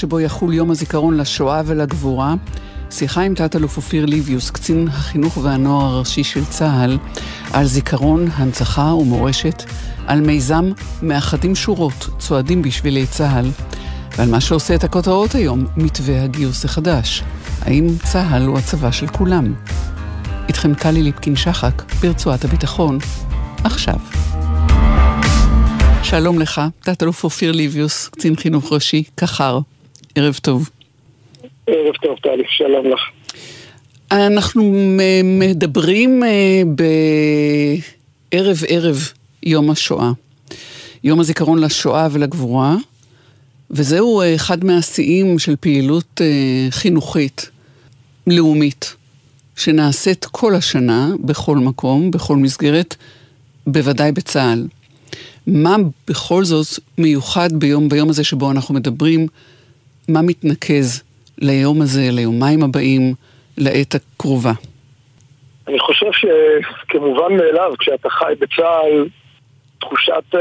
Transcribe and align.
שבו 0.00 0.20
יחול 0.20 0.54
יום 0.54 0.70
הזיכרון 0.70 1.16
לשואה 1.16 1.62
ולגבורה, 1.66 2.34
שיחה 2.90 3.22
עם 3.22 3.34
תת-אלוף 3.34 3.76
אופיר 3.76 4.06
ליביוס, 4.06 4.50
קצין 4.50 4.88
החינוך 4.88 5.36
והנוער 5.36 5.94
הראשי 5.94 6.24
של 6.24 6.44
צה"ל, 6.44 6.98
על 7.52 7.66
זיכרון, 7.66 8.28
הנצחה 8.34 8.94
ומורשת, 8.94 9.62
על 10.06 10.20
מיזם 10.20 10.72
מאחדים 11.02 11.54
שורות, 11.54 12.08
צועדים 12.18 12.62
בשבילי 12.62 13.06
צה"ל, 13.06 13.50
ועל 14.18 14.30
מה 14.30 14.40
שעושה 14.40 14.74
את 14.74 14.84
הכותרות 14.84 15.34
היום, 15.34 15.66
מתווה 15.76 16.24
הגיוס 16.24 16.64
החדש. 16.64 17.22
האם 17.62 17.86
צה"ל 18.12 18.42
הוא 18.42 18.58
הצבא 18.58 18.90
של 18.90 19.06
כולם? 19.06 19.54
איתכם 20.48 20.74
טלי 20.74 21.02
ליפקין-שחק, 21.02 21.82
ברצועת 22.00 22.44
הביטחון, 22.44 22.98
עכשיו. 23.64 23.98
שלום 26.02 26.38
לך, 26.38 26.60
תת-אלוף 26.80 27.24
אופיר 27.24 27.52
ליביוס, 27.52 28.08
קצין 28.08 28.36
חינוך 28.36 28.72
ראשי, 28.72 29.02
קח"ר. 29.14 29.60
ערב 30.14 30.38
טוב. 30.42 30.70
ערב 31.66 31.94
טוב, 32.02 32.18
טלי, 32.22 32.44
שלום 32.48 32.86
לך. 32.86 33.00
אנחנו 34.12 34.72
מדברים 35.24 36.24
אה, 36.24 36.62
בערב 38.32 38.56
ערב 38.68 38.96
יום 39.42 39.70
השואה. 39.70 40.10
יום 41.04 41.20
הזיכרון 41.20 41.58
לשואה 41.58 42.08
ולגבורה, 42.10 42.76
וזהו 43.70 44.20
אה, 44.20 44.34
אחד 44.34 44.64
מהשיאים 44.64 45.38
של 45.38 45.56
פעילות 45.60 46.20
אה, 46.20 46.70
חינוכית, 46.70 47.50
לאומית, 48.26 48.96
שנעשית 49.56 50.24
כל 50.24 50.54
השנה, 50.54 51.10
בכל 51.24 51.56
מקום, 51.56 52.10
בכל 52.10 52.36
מסגרת, 52.36 52.96
בוודאי 53.66 54.12
בצה"ל. 54.12 54.66
מה 55.46 55.76
בכל 56.08 56.44
זאת 56.44 56.66
מיוחד 56.98 57.52
ביום, 57.52 57.88
ביום 57.88 58.08
הזה 58.08 58.24
שבו 58.24 58.50
אנחנו 58.50 58.74
מדברים, 58.74 59.26
מה 60.12 60.20
מתנקז 60.22 61.02
ליום 61.38 61.82
הזה, 61.82 62.00
ליומיים 62.12 62.62
הבאים, 62.62 63.14
לעת 63.58 63.94
הקרובה? 63.94 64.52
אני 65.68 65.78
חושב 65.78 66.10
שכמובן 66.12 67.36
מאליו, 67.36 67.72
כשאתה 67.78 68.10
חי 68.10 68.32
בצה"ל, 68.38 69.08
תחושת 69.80 70.34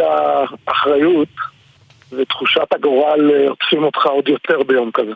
האחריות 0.68 1.30
ותחושת 2.12 2.74
הגורל 2.74 3.48
עוטפים 3.50 3.84
אותך 3.84 4.06
עוד 4.06 4.28
יותר 4.28 4.64
ביום 4.64 4.92
כזה. 4.92 5.12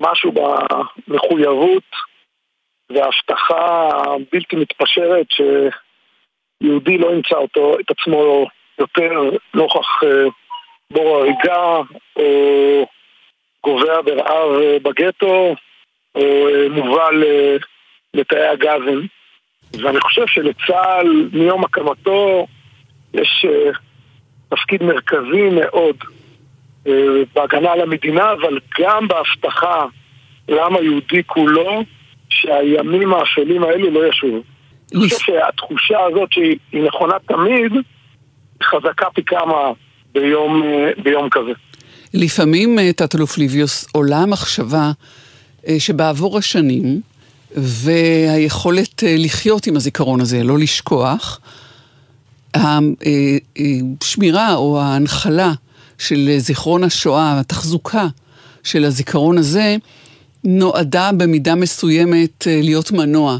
משהו 0.00 0.32
במחויבות 0.32 1.90
וההבטחה 2.90 3.88
הבלתי 4.04 4.56
מתפשרת 4.56 5.26
שיהודי 5.30 6.98
לא 6.98 7.10
ימצא 7.10 7.36
אותו, 7.36 7.76
את 7.80 7.90
עצמו 7.90 8.46
יותר 8.78 9.30
נוכח 9.54 10.02
אה, 10.04 10.24
בור 10.90 11.16
הריגה, 11.16 11.80
או 12.16 12.86
גובע 13.66 14.00
ברעב 14.00 14.50
אה, 14.62 14.76
בגטו, 14.82 15.54
או 16.14 16.20
אה, 16.20 16.68
מובל 16.70 17.24
לתאי 18.14 18.46
הגזים. 18.46 19.06
ואני 19.82 20.00
חושב 20.00 20.26
שלצה"ל 20.26 21.28
מיום 21.32 21.64
הקמתו 21.64 22.46
יש 23.14 23.46
תפקיד 24.48 24.82
מרכזי 24.82 25.48
מאוד 25.52 25.96
בהגנה 27.34 27.72
על 27.72 27.80
המדינה, 27.80 28.32
אבל 28.32 28.58
גם 28.80 29.08
בהבטחה 29.08 29.84
לעם 30.48 30.76
היהודי 30.76 31.22
כולו 31.26 31.82
שהימים 32.28 33.14
האפלים 33.14 33.62
האלו 33.62 33.90
לא 33.90 34.06
ישובו. 34.06 34.42
אני 34.94 35.02
חושב 35.02 35.16
שהתחושה 35.18 35.98
הזאת 36.00 36.32
שהיא 36.32 36.58
נכונה 36.72 37.14
תמיד, 37.28 37.72
חזקה 38.62 39.06
פי 39.14 39.24
כמה 39.24 39.72
ביום, 40.12 40.62
ביום 41.02 41.30
כזה. 41.30 41.52
לפעמים, 42.16 42.78
אה, 42.78 42.92
תת-אלוף 42.92 43.38
ליביוס, 43.38 43.86
עולה 43.92 44.18
המחשבה 44.18 44.92
אה, 45.68 45.76
שבעבור 45.78 46.38
השנים, 46.38 47.00
והיכולת 47.56 49.04
אה, 49.04 49.14
לחיות 49.18 49.66
עם 49.66 49.76
הזיכרון 49.76 50.20
הזה, 50.20 50.42
לא 50.42 50.58
לשכוח, 50.58 51.40
השמירה 52.54 54.54
או 54.54 54.80
ההנחלה 54.80 55.52
של 55.98 56.34
זיכרון 56.38 56.84
השואה, 56.84 57.40
התחזוקה 57.40 58.06
של 58.62 58.84
הזיכרון 58.84 59.38
הזה, 59.38 59.76
נועדה 60.44 61.12
במידה 61.12 61.54
מסוימת 61.54 62.46
להיות 62.46 62.92
מנוע 62.92 63.38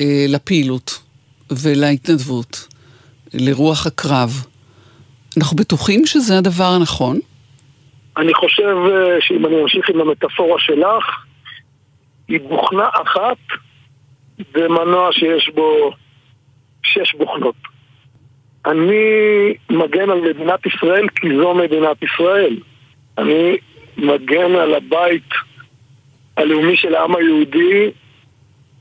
לפעילות 0.00 0.98
ולהתנדבות. 1.50 2.66
לרוח 3.34 3.86
הקרב. 3.86 4.44
אנחנו 5.36 5.56
בטוחים 5.56 6.06
שזה 6.06 6.38
הדבר 6.38 6.72
הנכון? 6.72 7.20
אני 8.16 8.34
חושב 8.34 8.76
אה, 8.90 9.20
שאם 9.20 9.46
אני 9.46 9.62
אמשיך 9.62 9.88
עם 9.88 10.00
המטאפורה 10.00 10.60
שלך, 10.60 11.24
היא 12.28 12.40
בוכנה 12.40 12.88
אחת 13.02 13.36
במנוע 14.54 15.12
שיש 15.12 15.50
בו 15.54 15.90
שש 16.82 17.14
בוכנות. 17.14 17.54
אני 18.66 19.54
מגן 19.70 20.10
על 20.10 20.20
מדינת 20.20 20.66
ישראל 20.66 21.08
כי 21.08 21.36
זו 21.36 21.54
מדינת 21.54 22.02
ישראל. 22.02 22.56
אני 23.18 23.56
מגן 23.96 24.54
על 24.54 24.74
הבית 24.74 25.28
הלאומי 26.36 26.76
של 26.76 26.94
העם 26.94 27.16
היהודי 27.16 27.90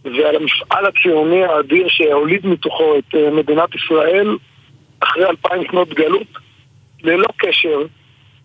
ועל 0.04 0.36
המפעל 0.36 0.86
הציוני 0.86 1.44
האדיר 1.44 1.86
שהוליד 1.90 2.46
מתוכו 2.46 2.96
את 2.98 3.16
אה, 3.16 3.30
מדינת 3.32 3.76
ישראל 3.76 4.38
אחרי 5.00 5.26
אלפיים 5.26 5.64
שנות 5.72 5.90
גלות, 5.90 6.28
ללא 7.04 7.28
קשר 7.38 7.86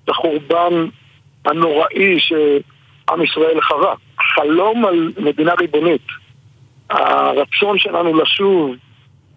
לחורבן 0.09 0.87
הנוראי 1.45 2.21
שעם 2.21 3.23
ישראל 3.23 3.61
חווה. 3.61 3.95
חלום 4.35 4.87
על 4.87 5.13
מדינה 5.19 5.55
ריבונית. 5.55 6.07
הרצון 6.91 7.79
שלנו 7.79 8.21
לשוב 8.21 8.75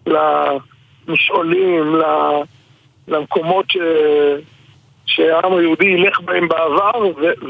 למשעולים, 0.06 1.94
למקומות 3.08 3.70
ש... 3.70 3.76
שהעם 5.06 5.56
היהודי 5.56 5.86
ילך 5.86 6.20
בהם 6.20 6.48
בעבר, 6.48 6.90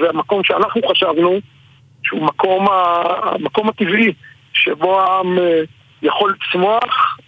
והמקום 0.00 0.44
שאנחנו 0.44 0.80
חשבנו 0.88 1.38
שהוא 2.02 2.22
מקום, 2.22 2.66
המקום 2.70 3.68
הטבעי 3.68 4.12
שבו 4.52 5.00
העם 5.00 5.38
אה, 5.38 5.60
יכול 6.02 6.34
לצמוח, 6.34 7.18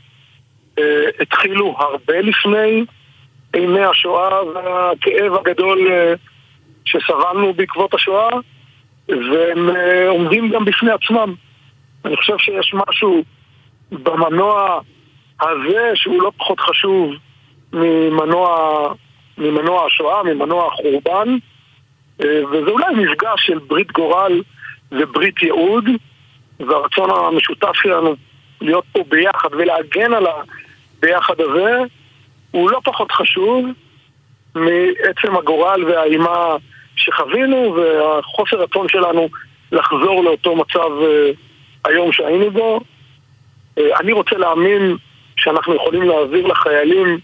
אה, 0.78 1.04
התחילו 1.20 1.76
הרבה 1.78 2.20
לפני 2.20 2.84
ימי 3.56 3.84
השואה 3.84 4.44
והכאב 4.44 5.34
הגדול 5.34 5.88
אה, 5.90 6.14
שסבלנו 6.84 7.52
בעקבות 7.54 7.94
השואה, 7.94 8.28
והם 9.08 9.70
עומדים 10.08 10.50
גם 10.50 10.64
בפני 10.64 10.90
עצמם. 10.90 11.34
אני 12.04 12.16
חושב 12.16 12.38
שיש 12.38 12.74
משהו 12.74 13.24
במנוע 13.90 14.80
הזה 15.40 15.90
שהוא 15.94 16.22
לא 16.22 16.32
פחות 16.36 16.60
חשוב 16.60 17.12
ממנוע, 17.72 18.88
ממנוע 19.38 19.86
השואה, 19.86 20.22
ממנוע 20.22 20.66
החורבן, 20.66 21.36
וזה 22.18 22.70
אולי 22.70 22.94
מפגש 22.94 23.46
של 23.46 23.58
ברית 23.58 23.92
גורל 23.92 24.42
וברית 24.92 25.42
ייעוד. 25.42 25.84
והרצון 26.66 27.10
המשותף 27.10 27.74
שלנו 27.74 28.14
להיות 28.60 28.84
פה 28.92 29.04
ביחד 29.08 29.48
ולהגן 29.52 30.12
על 30.12 30.26
הביחד 30.26 31.40
הזה 31.40 31.78
הוא 32.52 32.70
לא 32.70 32.80
פחות 32.84 33.12
חשוב 33.12 33.66
מעצם 34.54 35.36
הגורל 35.36 35.84
והאימה 35.84 36.56
שחווינו 36.96 37.76
והחוסר 37.76 38.56
רצון 38.56 38.88
שלנו 38.88 39.28
לחזור 39.72 40.24
לאותו 40.24 40.56
מצב 40.56 40.90
uh, 41.00 41.36
היום 41.84 42.12
שהיינו 42.12 42.50
בו. 42.50 42.80
Uh, 43.78 43.82
אני 44.00 44.12
רוצה 44.12 44.36
להאמין 44.36 44.96
שאנחנו 45.36 45.74
יכולים 45.74 46.02
להעביר 46.02 46.46
לחיילים 46.46 47.18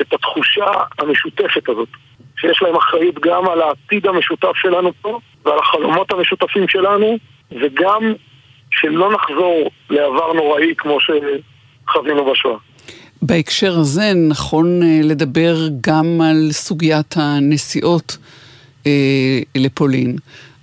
את 0.00 0.12
התחושה 0.12 0.66
המשותפת 0.98 1.68
הזאת, 1.68 1.88
שיש 2.36 2.62
להם 2.62 2.76
אחריות 2.76 3.14
גם 3.14 3.48
על 3.48 3.62
העתיד 3.62 4.06
המשותף 4.06 4.52
שלנו 4.56 4.92
פה 5.02 5.18
ועל 5.44 5.58
החלומות 5.58 6.12
המשותפים 6.12 6.68
שלנו 6.68 7.18
וגם 7.50 8.12
שלא 8.70 9.12
נחזור 9.12 9.70
לעבר 9.90 10.32
נוראי 10.32 10.74
כמו 10.78 10.98
שחווינו 11.00 12.24
בשואה. 12.24 12.56
בהקשר 13.22 13.78
הזה 13.78 14.12
נכון 14.14 14.82
אה, 14.82 15.00
לדבר 15.02 15.68
גם 15.80 16.20
על 16.20 16.48
סוגיית 16.52 17.14
הנסיעות 17.16 18.16
אה, 18.86 19.40
לפולין. 19.54 20.16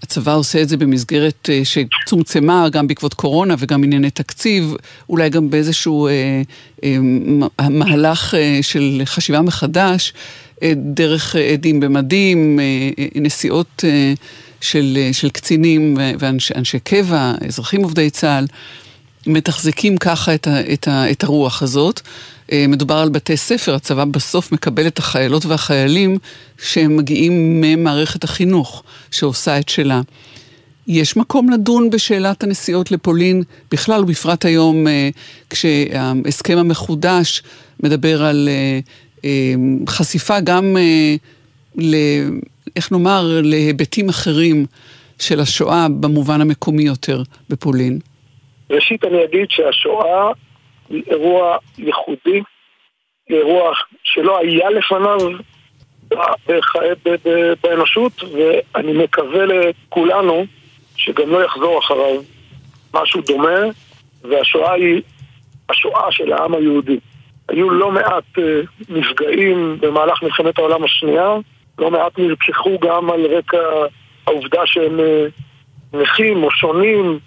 הצבא 0.04 0.36
עושה 0.36 0.62
את 0.62 0.70
זה 0.70 0.78
במסגרת 0.78 1.50
אה, 1.50 1.62
שצומצמה 1.64 2.70
גם 2.70 2.88
בעקבות 2.88 3.14
קורונה 3.14 3.56
וגם 3.60 3.84
ענייני 3.84 4.10
תקציב, 4.12 4.74
אולי 5.10 5.30
גם 5.30 5.50
באיזשהו 5.50 6.10
מהלך 7.70 8.34
של 8.62 9.02
חשיבה 9.06 9.42
מחדש, 9.42 10.14
דרך 10.76 11.36
עדים 11.36 11.80
במדים, 11.80 12.60
נסיעות... 13.16 13.84
של, 14.62 14.98
של 15.12 15.30
קצינים 15.30 15.98
ואנשי 16.20 16.80
קבע, 16.80 17.34
אזרחים 17.48 17.84
עובדי 17.84 18.10
צה"ל, 18.10 18.46
מתחזקים 19.28 19.98
ככה 19.98 20.36
את, 20.36 20.48
ה, 20.48 20.74
את, 20.74 20.88
ה, 20.88 21.12
את 21.12 21.24
הרוח 21.24 21.62
הזאת. 21.62 22.02
אה, 22.52 22.66
מדובר 22.68 22.96
על 22.96 23.10
בתי 23.10 23.38
ספר, 23.38 23.76
הצבא 23.76 24.06
בסוף 24.06 24.52
מקבל 24.52 24.88
את 24.88 24.98
החיילות 24.98 25.46
והחיילים 25.46 26.18
שהם 26.62 26.98
מגיעים 26.98 27.62
ממערכת 27.62 28.24
החינוך, 28.24 28.84
שעושה 29.12 29.60
את 29.60 29.70
שלה. 29.70 30.02
יש 30.88 31.18
מקום 31.18 31.50
לדון 31.50 31.90
בשאלת 31.90 32.44
הנסיעות 32.44 32.92
לפולין 32.92 33.44
בכלל, 33.72 34.04
ובפרט 34.04 34.46
היום 34.46 34.88
אה, 34.88 35.10
כשההסכם 35.50 36.58
המחודש 36.58 37.44
מדבר 37.84 38.24
על 38.24 38.50
חשיפה 39.88 40.40
גם, 40.40 40.78
ל, 41.76 41.96
איך 42.76 42.92
נאמר, 42.92 43.42
להיבטים 43.44 44.10
אחרים 44.10 44.66
של 45.20 45.40
השואה 45.40 45.88
במובן 46.00 46.42
המקומי 46.42 46.84
יותר 46.84 47.24
בפולין. 47.50 48.00
ראשית 48.70 49.04
אני 49.04 49.24
אגיד 49.26 49.48
שהשואה 49.50 50.32
אירוע 50.92 51.58
ייחודי, 51.78 52.42
אירוע 53.30 53.74
שלא 54.04 54.40
היה 54.40 54.70
לפניו 54.70 55.18
באנושות, 57.64 58.24
ואני 58.24 58.94
מקווה 58.94 59.46
לכולנו 59.46 60.46
שגם 60.98 61.30
לא 61.30 61.46
יחזור 61.46 61.80
אחריו 61.80 62.22
משהו 62.94 63.22
דומה, 63.22 63.60
והשואה 64.22 64.74
היא 64.74 65.02
השואה 65.70 66.12
של 66.12 66.34
העם 66.34 66.54
היהודי. 66.54 67.00
היו 67.50 67.70
לא 67.70 67.92
מעט 67.92 68.24
uh, 68.38 68.42
נפגעים 68.90 69.78
במהלך 69.80 70.24
מלחמת 70.24 70.58
העולם 70.58 70.84
השנייה, 70.84 71.36
לא 71.80 71.92
מעט 71.92 72.20
נלקחו 72.20 72.80
גם 72.80 73.10
על 73.10 73.26
רקע 73.26 73.58
העובדה 74.28 74.62
שהם 74.66 75.00
uh, 75.00 75.98
נכים 75.98 76.44
או 76.44 76.52
שונים, 76.52 77.20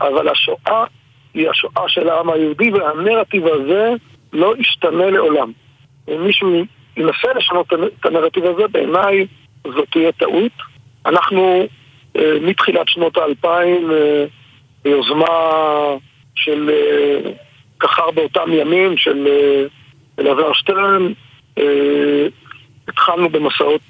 אבל 0.00 0.28
השואה 0.28 0.84
היא 1.34 1.50
השואה 1.50 1.88
של 1.88 2.08
העם 2.08 2.30
היהודי, 2.30 2.70
והנרטיב 2.70 3.46
הזה 3.46 3.92
לא 4.32 4.54
ישתנה 4.58 5.10
לעולם. 5.10 5.52
אם 6.08 6.24
מישהו 6.24 6.64
ינסה 6.96 7.32
לשנות 7.36 7.72
את 7.72 8.06
הנרטיב 8.06 8.44
הזה, 8.44 8.68
בעיניי 8.68 9.26
זאת 9.64 9.88
תהיה 9.90 10.12
טעות. 10.12 10.52
אנחנו 11.06 11.66
אה, 12.16 12.36
מתחילת 12.40 12.88
שנות 12.88 13.16
האלפיים 13.16 13.90
אה, 13.90 14.24
ביוזמה 14.84 15.26
של 16.34 16.70
אה, 16.70 17.30
כחר 17.80 18.10
באותם 18.10 18.52
ימים, 18.52 18.96
של 18.96 19.28
אלעזר 20.18 20.52
שטרן, 20.52 21.12
התחלנו 22.88 23.28
במסעות 23.28 23.80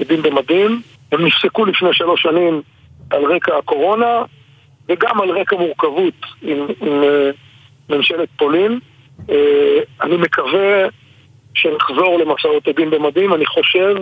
עדים 0.00 0.22
במדים. 0.22 0.82
הם 1.12 1.26
נפסקו 1.26 1.64
לפני 1.64 1.88
שלוש 1.92 2.22
שנים 2.22 2.62
על 3.10 3.24
רקע 3.24 3.56
הקורונה, 3.58 4.22
וגם 4.88 5.20
על 5.20 5.30
רקע 5.30 5.56
מורכבות 5.56 6.14
עם, 6.42 6.66
עם 6.80 7.02
ממשלת 7.88 8.28
פולין. 8.36 8.78
אני 10.02 10.16
מקווה 10.16 10.88
שנחזור 11.54 12.18
למסעות 12.18 12.68
עדים 12.68 12.90
במדים, 12.90 13.34
אני 13.34 13.46
חושב 13.46 13.94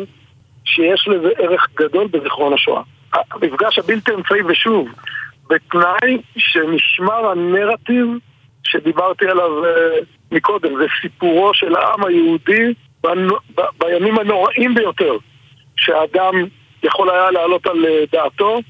שיש 0.64 1.08
לזה 1.08 1.28
ערך 1.38 1.66
גדול 1.74 2.06
בזיכרון 2.06 2.52
השואה. 2.52 2.82
המפגש 3.12 3.78
הבלתי 3.78 4.14
אמצעי, 4.14 4.42
ושוב, 4.42 4.88
בתנאי 5.48 6.18
שנשמר 6.36 7.26
הנרטיב 7.26 8.06
שדיברתי 8.64 9.26
עליו 9.28 9.64
uh, 9.64 9.66
מקודם, 10.32 10.76
זה 10.78 10.84
סיפורו 11.02 11.54
של 11.54 11.76
העם 11.76 12.04
היהודי 12.04 12.74
בימים 13.78 14.18
הנוראים 14.18 14.74
ביותר, 14.74 15.16
שהאדם 15.76 16.34
יכול 16.82 17.10
היה 17.10 17.30
לעלות 17.30 17.66
על 17.66 17.84
דעתו, 18.12 18.60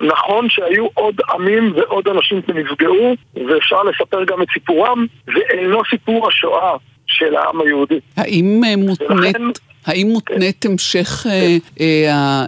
ונכון 0.00 0.46
שהיו 0.48 0.86
עוד 0.94 1.14
עמים 1.34 1.72
ועוד 1.76 2.08
אנשים 2.08 2.40
שנפגעו, 2.46 3.14
ואפשר 3.34 3.82
לספר 3.82 4.24
גם 4.24 4.42
את 4.42 4.48
סיפורם, 4.52 5.06
ואינו 5.26 5.82
סיפור 5.90 6.28
השואה 6.28 6.76
של 7.06 7.36
העם 7.36 7.60
היהודי. 7.60 8.00
האם 8.16 8.60
אה, 8.66 8.76
מותנית... 8.76 9.36
האם 9.86 10.06
מותנית 10.06 10.66
המשך 10.66 11.26
אה, 11.30 11.56
אה, 11.80 12.44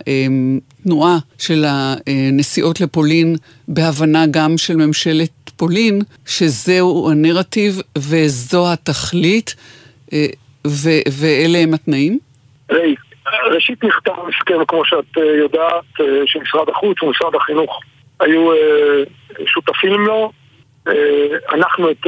התנועה 0.80 1.18
של 1.38 1.64
הנסיעות 1.66 2.80
לפולין 2.80 3.36
בהבנה 3.68 4.24
גם 4.30 4.58
של 4.58 4.76
ממשלת 4.76 5.50
פולין, 5.56 6.02
שזהו 6.26 7.10
הנרטיב 7.10 7.80
וזו 7.98 8.72
התכלית, 8.72 9.54
ואלה 11.10 11.58
הם 11.58 11.74
התנאים? 11.74 12.18
ראשית 13.52 13.84
נכתב 13.84 14.12
הסכם, 14.28 14.64
כמו 14.64 14.84
שאת 14.84 15.16
יודעת, 15.16 15.84
שמשרד 16.26 16.68
החוץ 16.68 17.02
ומשרד 17.02 17.34
החינוך 17.34 17.80
היו 18.20 18.50
שותפים 19.46 20.06
לו. 20.06 20.32
אנחנו 21.52 21.90
את 21.90 22.06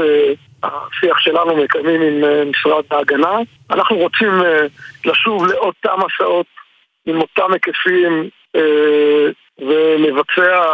השיח 0.63 1.19
שלנו 1.19 1.57
מקיימים 1.57 2.03
עם 2.03 2.25
אה, 2.25 2.45
משרד 2.45 2.85
ההגנה. 2.91 3.39
אנחנו 3.71 3.97
רוצים 3.97 4.43
אה, 4.45 4.67
לשוב 5.05 5.47
לאותם 5.47 5.97
מסעות 6.07 6.47
עם 7.07 7.21
אותם 7.21 7.53
היקפים 7.53 8.29
אה, 8.57 9.27
ולבצע 9.59 10.65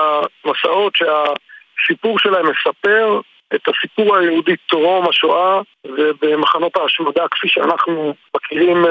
מסעות 0.44 0.92
שהסיפור 0.96 2.18
שלהם 2.18 2.46
מספר 2.46 3.20
את 3.54 3.60
הסיפור 3.68 4.16
היהודי 4.16 4.56
טרום 4.68 5.08
השואה 5.08 5.60
ובמחנות 5.84 6.76
ההשמדה 6.76 7.28
כפי 7.30 7.48
שאנחנו 7.48 8.14
מכירים 8.36 8.84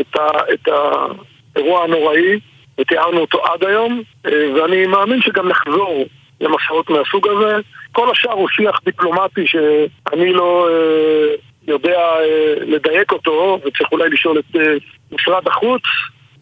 את, 0.00 0.16
ה, 0.16 0.28
את 0.54 0.68
האירוע 0.68 1.84
הנוראי 1.84 2.40
ותיארנו 2.80 3.20
אותו 3.20 3.46
עד 3.46 3.64
היום 3.64 4.02
ואני 4.24 4.86
מאמין 4.86 5.22
שגם 5.22 5.48
נחזור 5.48 6.04
למסעות 6.40 6.90
מהסוג 6.90 7.28
הזה. 7.28 7.56
כל 7.92 8.10
השאר 8.10 8.32
הוא 8.32 8.48
שיח 8.48 8.80
דיפלומטי 8.84 9.46
שאני 9.46 10.32
לא 10.32 10.68
אה, 10.70 11.34
יודע 11.66 11.98
אה, 11.98 12.54
לדייק 12.60 13.12
אותו, 13.12 13.58
וצריך 13.64 13.92
אולי 13.92 14.08
לשאול 14.10 14.38
את 14.38 14.56
אה, 14.56 14.74
משרד 15.12 15.48
החוץ, 15.48 15.82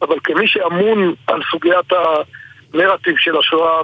אבל 0.03 0.17
כמי 0.25 0.49
שאמון 0.49 1.15
על 1.27 1.41
סוגיית 1.51 1.93
הנרטיב 1.93 3.15
של 3.19 3.37
השואה 3.37 3.81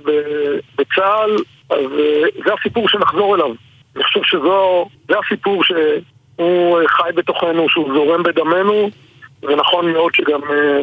בצה"ל, 0.79 1.37
אז 1.71 1.93
אה, 1.99 2.43
זה 2.45 2.51
הסיפור 2.61 2.89
שנחזור 2.89 3.35
אליו. 3.35 3.53
אני 3.97 4.05
חושב 4.05 4.21
שזה 4.23 5.19
הסיפור 5.19 5.65
שהוא 5.65 6.79
חי 6.89 7.11
בתוכנו, 7.15 7.69
שהוא 7.69 7.95
זורם 7.95 8.23
בדמנו, 8.23 8.91
ונכון 9.43 9.93
מאוד 9.93 10.15
שגם 10.15 10.41
אה, 10.51 10.83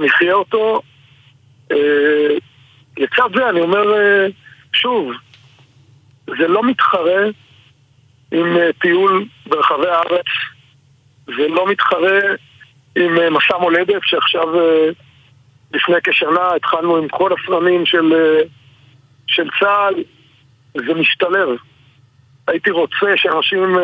נחיה 0.00 0.34
אותו. 0.34 0.82
אה, 1.72 2.36
לצד 2.96 3.28
זה 3.36 3.48
אני 3.48 3.60
אומר 3.60 3.94
אה, 3.94 4.26
שוב, 4.72 5.12
זה 6.26 6.48
לא 6.48 6.64
מתחרה 6.64 7.22
עם 8.32 8.56
אה, 8.56 8.70
טיול 8.80 9.24
ברחבי 9.46 9.88
הארץ, 9.88 10.26
זה 11.26 11.48
לא 11.48 11.66
מתחרה 11.66 12.18
עם 12.96 13.18
אה, 13.18 13.30
מסע 13.30 13.58
מולדת 13.60 14.02
שעכשיו 14.02 14.46
לפני 15.74 15.96
כשנה 16.04 16.54
התחלנו 16.56 16.96
עם 16.96 17.08
כל 17.08 17.30
הסרנים 17.32 17.86
של, 17.86 18.12
של 19.32 19.48
צה"ל, 19.60 19.94
זה 20.74 20.94
משתלב. 20.94 21.48
הייתי 22.48 22.70
רוצה 22.70 23.06
שאנשים 23.16 23.76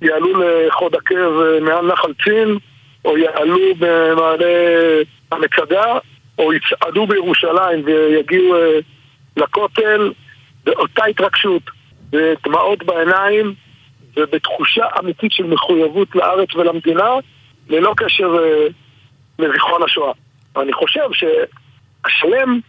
יעלו 0.00 0.28
לחוד 0.40 0.94
עקב 0.94 1.30
מעל 1.60 1.92
נחל 1.92 2.12
צין, 2.24 2.58
או 3.04 3.18
יעלו 3.18 3.74
במעלה 3.78 4.46
המצדה, 5.32 5.98
או 6.38 6.52
יצעדו 6.52 7.06
בירושלים 7.06 7.84
ויגיעו 7.84 8.54
uh, 8.54 8.82
לכותל 9.36 10.12
באותה 10.64 11.04
התרגשות, 11.04 11.62
בדמעות 12.10 12.82
בעיניים 12.82 13.54
ובתחושה 14.16 14.84
אמיתית 14.98 15.32
של 15.32 15.46
מחויבות 15.46 16.14
לארץ 16.14 16.54
ולמדינה, 16.54 17.10
ללא 17.68 17.94
קשר 17.96 18.36
לזיכרון 19.38 19.82
השואה. 19.82 20.12
ואני 20.56 20.72
חושב 20.72 21.08
שהשלם 21.12 22.60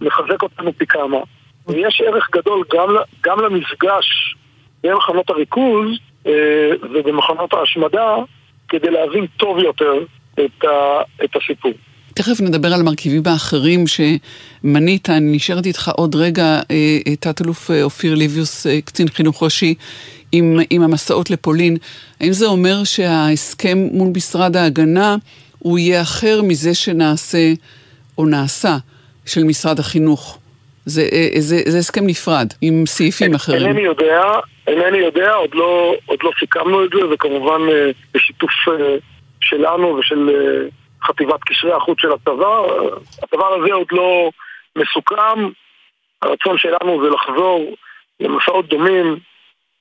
מחזק 0.00 0.42
אותנו 0.42 0.72
פי 0.72 0.86
כמה, 0.86 1.18
ויש 1.68 2.02
ערך 2.06 2.28
גדול 2.32 2.64
גם, 2.74 2.96
גם 3.24 3.40
למפגש 3.40 4.34
במחנות 4.82 5.30
הריכוז 5.30 5.88
uh, 6.24 6.28
ובמחנות 6.82 7.54
ההשמדה, 7.54 8.16
כדי 8.68 8.90
להבין 8.90 9.26
טוב 9.36 9.58
יותר 9.58 9.92
את, 10.34 10.64
ה, 10.64 11.00
את 11.24 11.36
הסיפור. 11.36 11.72
תכף 12.18 12.40
נדבר 12.40 12.74
על 12.74 12.80
המרכיבים 12.80 13.22
האחרים 13.26 13.84
שמנית, 13.86 15.10
אני 15.10 15.36
נשארת 15.36 15.66
איתך 15.66 15.90
עוד 15.96 16.14
רגע, 16.14 16.60
אה, 16.70 17.16
תת-אלוף 17.20 17.70
אה, 17.70 17.82
אופיר 17.82 18.14
ליביוס, 18.14 18.66
אה, 18.66 18.80
קצין 18.80 19.08
חינוך 19.08 19.42
ראשי, 19.42 19.74
עם, 20.32 20.58
עם 20.70 20.82
המסעות 20.82 21.30
לפולין. 21.30 21.76
האם 22.20 22.32
זה 22.32 22.46
אומר 22.46 22.84
שההסכם 22.84 23.78
מול 23.92 24.08
משרד 24.16 24.56
ההגנה 24.56 25.16
הוא 25.58 25.78
יהיה 25.78 26.02
אחר 26.02 26.42
מזה 26.42 26.74
שנעשה 26.74 27.52
או 28.18 28.26
נעשה 28.26 28.76
של 29.26 29.44
משרד 29.44 29.78
החינוך? 29.78 30.38
זה, 30.88 31.02
זה, 31.38 31.56
זה 31.66 31.78
הסכם 31.78 32.06
נפרד, 32.06 32.46
עם 32.60 32.86
סעיפים 32.86 33.34
אחרים. 33.34 33.66
אינני 33.66 33.80
יודע, 33.80 34.22
אינני 34.66 34.98
יודע, 34.98 35.32
עוד 35.32 35.54
לא, 35.54 35.94
עוד 36.06 36.18
לא 36.22 36.30
סיכמנו 36.40 36.84
את 36.84 36.90
זה, 36.90 37.08
וכמובן 37.10 37.60
בשיתוף 38.14 38.50
שלנו 39.40 39.96
ושל 39.98 40.30
חטיבת 41.02 41.40
קשרי 41.46 41.72
החוץ 41.72 42.00
של 42.00 42.12
הצבא. 42.12 42.62
הדבר 43.22 43.54
הזה 43.54 43.74
עוד 43.74 43.86
לא 43.92 44.30
מסוכם. 44.76 45.48
הרצון 46.22 46.58
שלנו 46.58 47.04
זה 47.04 47.10
לחזור 47.10 47.74
למסעות 48.20 48.68
דומים 48.68 49.18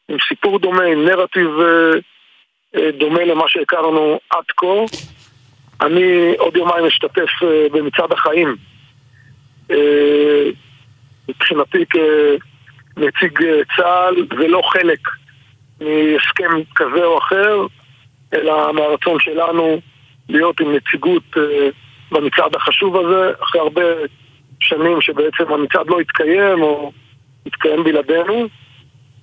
עם 0.10 0.18
סיפור 0.28 0.60
דומה, 0.60 0.84
עם 0.84 1.06
נרטיב 1.06 1.50
דומה 2.98 3.24
למה 3.24 3.44
שהכרנו 3.48 4.20
עד 4.30 4.44
כה. 4.58 4.98
אני 5.82 6.36
עוד 6.38 6.58
יומיים 6.58 6.86
אשתתף 6.86 7.30
במצעד 7.72 8.12
החיים. 8.12 8.56
מבחינתי 11.30 11.86
כנציג 11.86 13.40
צה"ל 13.76 14.28
ולא 14.38 14.62
חלק 14.66 15.00
מהסכם 15.82 16.64
כזה 16.76 17.06
או 17.06 17.18
אחר, 17.18 17.66
אלא 18.34 18.74
מהרצון 18.74 19.20
שלנו 19.20 19.82
להיות 20.30 20.60
עם 20.60 20.76
נציגות 20.76 21.24
במצעד 22.12 22.56
החשוב 22.56 22.98
הזה, 22.98 23.32
אחרי 23.44 23.62
הרבה 23.62 23.84
שנים 24.60 25.02
שבעצם 25.02 25.54
המצעד 25.54 25.88
לא 25.88 26.00
התקיים 26.00 26.62
או 26.62 26.92
התקיים 27.46 27.84
בלעדינו. 27.84 28.48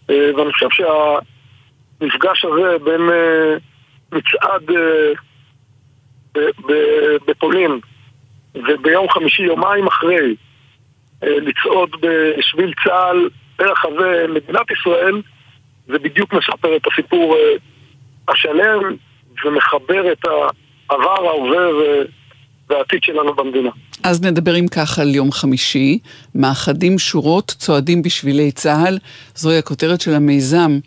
ואני 0.09 0.53
חושב 0.53 0.69
שהמפגש 0.71 2.45
הזה 2.45 2.79
בין 2.85 3.01
מצעד 4.13 4.63
בפולין 7.27 7.81
וביום 8.55 9.09
חמישי, 9.11 9.43
יומיים 9.43 9.87
אחרי, 9.87 10.37
לצעוד 11.23 11.91
בשביל 12.01 12.73
צה"ל 12.85 13.29
ברחבי 13.59 14.33
מדינת 14.35 14.71
ישראל, 14.71 15.23
זה 15.87 15.99
בדיוק 15.99 16.33
מספר 16.33 16.77
את 16.77 16.83
הסיפור 16.93 17.37
השלם 18.29 18.97
ומחבר 19.45 20.13
את 20.13 20.25
העבר, 20.25 21.27
ההווה 21.29 21.67
והעתיד 22.71 23.03
שלנו 23.03 23.35
במדינה. 23.35 23.71
אז 24.03 24.23
נדבר 24.23 24.59
אם 24.59 24.67
כך 24.69 24.99
על 24.99 25.15
יום 25.15 25.33
חמישי, 25.33 25.99
מאחדים 26.35 26.99
שורות, 26.99 27.55
צועדים 27.59 28.03
בשבילי 28.03 28.53
צה"ל, 28.53 28.99
זוהי 29.35 29.59
הכותרת 29.59 30.01
של 30.01 30.15
המיזם 30.15 30.79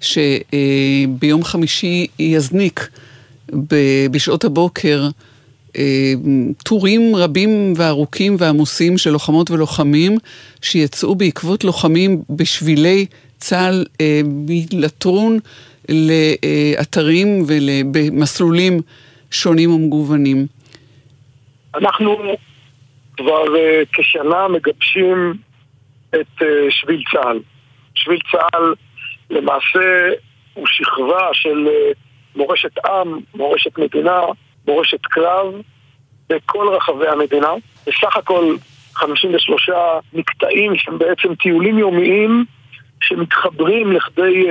שביום 0.00 1.44
חמישי 1.44 2.06
יזניק 2.18 2.88
בשעות 4.10 4.44
הבוקר 4.44 5.02
טורים 6.64 7.16
רבים 7.16 7.72
וארוכים 7.76 8.36
ועמוסים 8.38 8.98
של 8.98 9.10
לוחמות 9.10 9.50
ולוחמים 9.50 10.18
שיצאו 10.62 11.14
בעקבות 11.14 11.64
לוחמים 11.64 12.22
בשבילי 12.30 13.06
צה"ל 13.38 13.84
מלטרון 14.24 15.38
לאתרים 15.88 17.44
ובמסלולים 17.46 18.80
שונים 19.30 19.70
ומגוונים. 19.70 20.46
אנחנו 21.74 22.16
כבר 23.16 23.44
כשנה 23.92 24.48
מגבשים 24.48 25.34
את 26.14 26.42
שביל 26.70 27.02
צה"ל. 27.12 27.40
שביל 27.94 28.18
צה"ל 28.32 28.74
למעשה 29.30 30.08
הוא 30.54 30.66
שכבה 30.66 31.28
של 31.32 31.68
מורשת 32.36 32.78
עם, 32.86 33.20
מורשת 33.34 33.78
מדינה, 33.78 34.20
מורשת 34.68 35.06
קרב 35.06 35.54
בכל 36.28 36.68
רחבי 36.68 37.08
המדינה. 37.08 37.52
בסך 37.86 38.16
הכל 38.16 38.56
53 38.94 39.70
מקטעים 40.12 40.76
שהם 40.76 40.98
בעצם 40.98 41.34
טיולים 41.34 41.78
יומיים 41.78 42.44
שמתחברים 43.02 43.92
לכדי 43.92 44.46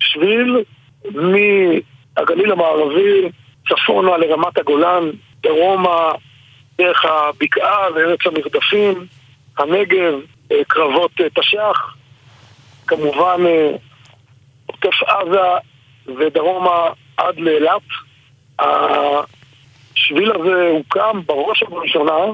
שביל 0.00 0.64
מהגליל 1.04 2.52
המערבי 2.52 3.28
צפונה 3.68 4.16
לרמת 4.16 4.58
הגולן, 4.58 5.10
דרומה 5.42 6.12
דרך 6.78 7.04
הבקעה 7.04 7.86
וארץ 7.94 8.20
המרדפים, 8.26 9.06
הנגב, 9.58 10.14
קרבות 10.68 11.10
תש"ח, 11.14 11.94
כמובן 12.86 13.40
עוטף 14.66 15.02
עזה 15.02 15.48
ודרומה 16.06 16.90
עד 17.16 17.40
לאילת. 17.40 18.07
השביל 18.58 20.32
הזה 20.32 20.68
הוקם 20.70 21.20
בראש 21.26 21.62
ובראשונה 21.62 22.32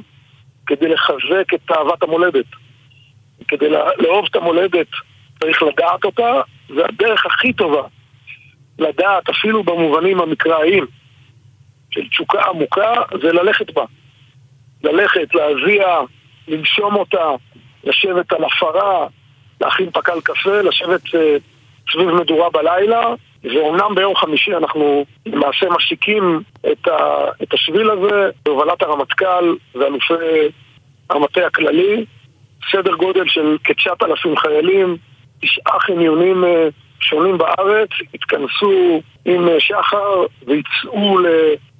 כדי 0.67 0.89
לחזק 0.89 1.55
את 1.55 1.71
אהבת 1.71 2.03
המולדת. 2.03 2.47
כדי 3.49 3.71
לאהוב 3.99 4.27
את 4.31 4.37
המולדת 4.37 4.87
צריך 5.41 5.63
לדעת 5.63 6.05
אותה, 6.05 6.41
והדרך 6.77 7.27
הכי 7.27 7.53
טובה 7.53 7.83
לדעת, 8.79 9.29
אפילו 9.29 9.63
במובנים 9.63 10.21
המקראיים 10.21 10.87
של 11.91 12.09
תשוקה 12.09 12.43
עמוקה, 12.43 12.93
זה 13.23 13.33
ללכת 13.33 13.75
בה. 13.75 13.85
ללכת, 14.85 15.35
להזיע, 15.35 15.87
לנשום 16.49 16.97
אותה, 16.97 17.31
לשבת 17.85 18.33
על 18.33 18.45
עפרה, 18.45 19.07
להכין 19.61 19.91
פקל 19.91 20.21
קפה, 20.21 20.61
לשבת 20.61 21.03
סביב 21.93 22.11
מדורה 22.21 22.51
בלילה, 22.51 23.15
ואומנם 23.45 23.95
ביום 23.95 24.17
חמישי 24.17 24.55
אנחנו 24.57 25.05
למעשה 25.27 25.67
משיקים 25.77 26.43
את, 26.73 26.89
ה, 26.89 27.25
את 27.43 27.55
השביל 27.55 27.91
הזה 27.91 28.31
בהובלת 28.45 28.83
הרמטכ"ל 28.83 29.55
ואלופי 29.75 30.15
המטה 31.11 31.47
הכללי, 31.47 32.05
סדר 32.73 32.95
גודל 32.95 33.29
של 33.29 33.57
כ-9,000 33.65 34.37
חיילים, 34.41 34.97
תשעה 35.41 35.81
חניונים 35.81 36.45
שונים 37.01 37.39
בארץ, 37.39 37.89
התכנסו 38.15 39.01
עם 39.25 39.49
שחר 39.59 40.25
ויצאו 40.47 41.19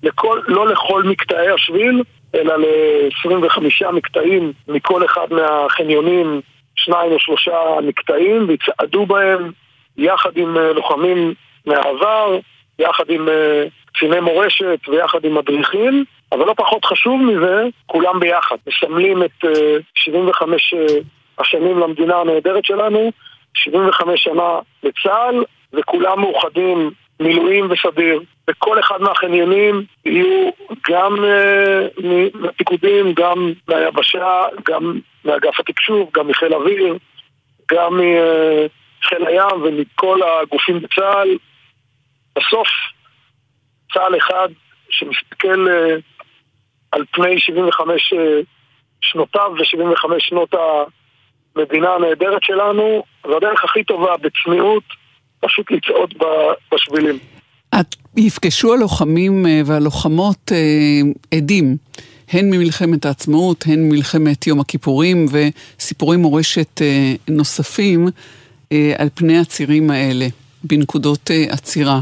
לכל, 0.03 0.41
לא 0.49 0.69
לכל 0.69 1.03
מקטעי 1.03 1.49
השביל, 1.51 2.03
אלא 2.35 2.57
ל-25 2.57 3.91
מקטעים 3.93 4.53
מכל 4.69 5.05
אחד 5.05 5.27
מהחניונים, 5.31 6.41
שניים 6.77 7.13
או 7.13 7.19
שלושה 7.19 7.59
מקטעים, 7.83 8.49
ויצעדו 8.49 9.07
בהם 9.07 9.53
יחד 9.97 10.37
עם 10.37 10.57
לוחמים 10.57 11.35
מהעבר, 11.67 12.39
יחד 12.79 13.05
עם 13.09 13.29
קציני 13.93 14.21
מורשת 14.21 14.89
ויחד 14.89 15.25
עם 15.25 15.35
מדריכים, 15.35 16.05
אבל 16.33 16.47
לא 16.47 16.55
פחות 16.57 16.85
חשוב 16.85 17.21
מזה, 17.23 17.65
כולם 17.87 18.21
ביחד. 18.21 18.57
מסמלים 18.67 19.23
את 19.23 19.45
75 19.95 20.75
השנים 21.39 21.79
למדינה 21.79 22.17
הנהדרת 22.17 22.65
שלנו, 22.65 23.13
75 23.55 24.25
שנה 24.25 24.59
לצה"ל, 24.83 25.45
וכולם 25.73 26.21
מאוחדים, 26.21 26.91
מילואים 27.21 27.71
וסדיר. 27.71 28.21
בכל 28.49 28.81
אחד 28.81 29.01
מהחניונים 29.01 29.85
יהיו 30.07 30.51
גם 30.91 31.15
uh, 31.15 32.05
מהפיקודים, 32.35 33.13
גם 33.13 33.53
מהיבשה, 33.69 34.43
גם 34.69 34.99
מאגף 35.25 35.61
התקשוב, 35.61 36.11
גם 36.15 36.29
מחיל 36.29 36.55
אוויר, 36.55 36.97
גם 37.71 37.95
מחיל 37.95 39.27
הים 39.27 39.63
ומכל 39.63 40.21
הגופים 40.23 40.81
בצה"ל. 40.81 41.37
בסוף 42.39 42.69
צה"ל 43.95 44.17
אחד 44.17 44.49
שמסתכל 44.91 45.67
uh, 45.69 46.01
על 46.93 47.05
פני 47.13 47.41
75 47.41 48.13
uh, 48.13 48.17
שנותיו 49.01 49.51
ו-75 49.59 50.09
שנות 50.19 50.55
המדינה 51.57 51.95
הנהדרת 51.95 52.43
שלנו, 52.43 53.03
זו 53.27 53.37
הדרך 53.37 53.65
הכי 53.65 53.85
טובה 53.85 54.17
בצניעות, 54.17 54.85
פשוט 55.41 55.71
לצעוד 55.71 56.15
בשבילים. 56.75 57.19
את, 57.81 57.97
יפגשו 58.17 58.75
הלוחמים 58.75 59.47
והלוחמות 59.67 60.53
עדים, 61.35 61.77
הן 62.33 62.51
ממלחמת 62.51 63.05
העצמאות, 63.05 63.65
הן 63.67 63.79
ממלחמת 63.79 64.47
יום 64.47 64.61
הכיפורים 64.61 65.27
וסיפורי 65.31 66.17
מורשת 66.17 66.81
נוספים 67.29 68.07
על 68.71 69.09
פני 69.15 69.39
הצירים 69.39 69.91
האלה, 69.91 70.27
בנקודות 70.65 71.31
עצירה. 71.53 71.99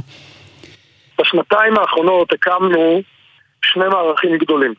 בשנתיים 1.19 1.78
האחרונות 1.78 2.33
הקמנו 2.33 3.02
שני 3.64 3.88
מערכים 3.88 4.38
גדולים. 4.38 4.75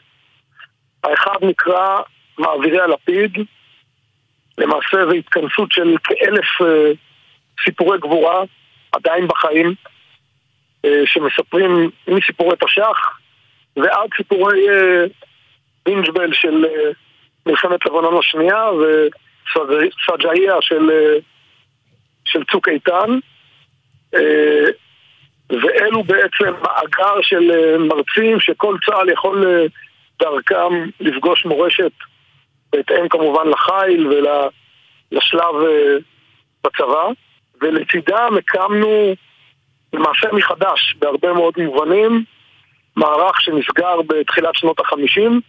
האחד 1.04 1.38
נקרא 1.42 2.00
מעבירי 2.38 2.82
הלפיד, 2.82 3.38
למעשה 4.58 4.98
זו 5.06 5.12
התכנסות 5.12 5.72
של 5.72 5.96
כאלף 6.04 6.48
סיפורי 7.66 7.98
גבורה, 8.00 8.44
עדיין 8.92 9.28
בחיים, 9.28 9.74
שמספרים 11.06 11.90
מסיפורי 12.08 12.56
תש"ח 12.56 13.20
ועד 13.76 14.10
סיפורי 14.18 14.66
בינג'בל 15.86 16.34
של 16.34 16.66
מלחמת 17.46 17.86
לבנון 17.86 18.18
השנייה 18.20 18.66
וסג'איה 18.72 20.56
של, 20.62 20.90
של 22.26 22.44
צוק 22.52 22.70
איתן 22.70 23.20
ואלו 25.50 26.04
בעצם 26.04 26.54
מאגר 26.62 27.22
של 27.22 27.78
מרצים 27.78 28.40
שכל 28.40 28.76
צה"ל 28.86 29.10
יכול 29.10 29.68
דרכם 30.20 30.90
לפגוש 31.00 31.46
מורשת 31.46 31.92
בהתאם 32.72 33.10
כמובן 33.10 33.48
לחיל 33.48 34.08
ולשלב 34.08 35.56
בצבא. 36.64 37.08
ולצידם 37.62 38.34
הקמנו 38.38 39.14
למעשה 39.94 40.28
מחדש 40.34 40.96
בהרבה 41.00 41.34
מאוד 41.34 41.54
מובנים 41.58 42.24
מערך 42.96 43.42
שנסגר 43.42 44.02
בתחילת 44.02 44.56
שנות 44.56 44.80
החמישים 44.80 45.42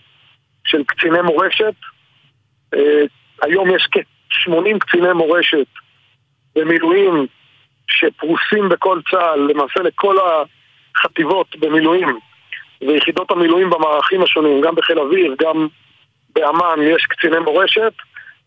של 0.66 0.84
קציני 0.84 1.20
מורשת. 1.22 1.74
היום 3.42 3.76
יש 3.76 3.88
כ-80 3.92 4.78
קציני 4.78 5.12
מורשת 5.12 5.66
במילואים 6.56 7.26
שפרוסים 7.88 8.68
בכל 8.68 9.00
צה"ל, 9.10 9.40
למעשה 9.50 9.80
לכל 9.82 10.16
החטיבות 10.96 11.56
במילואים 11.56 12.18
ויחידות 12.80 13.30
המילואים 13.30 13.70
במערכים 13.70 14.22
השונים, 14.22 14.60
גם 14.60 14.74
בחיל 14.74 14.98
אוויר, 14.98 15.34
גם 15.42 15.66
באמ"ן 16.34 16.82
יש 16.82 17.06
קציני 17.06 17.38
מורשת, 17.38 17.92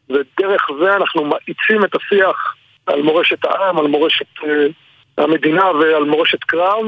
ודרך 0.10 0.68
זה 0.80 0.96
אנחנו 0.96 1.26
מאיצים 1.26 1.84
את 1.86 1.96
השיח 1.96 2.56
על 2.86 3.02
מורשת 3.02 3.46
העם, 3.46 3.78
על 3.80 3.88
מורשת 3.88 4.38
uh, 4.40 4.46
המדינה 5.18 5.72
ועל 5.72 6.04
מורשת 6.04 6.44
קרב, 6.44 6.86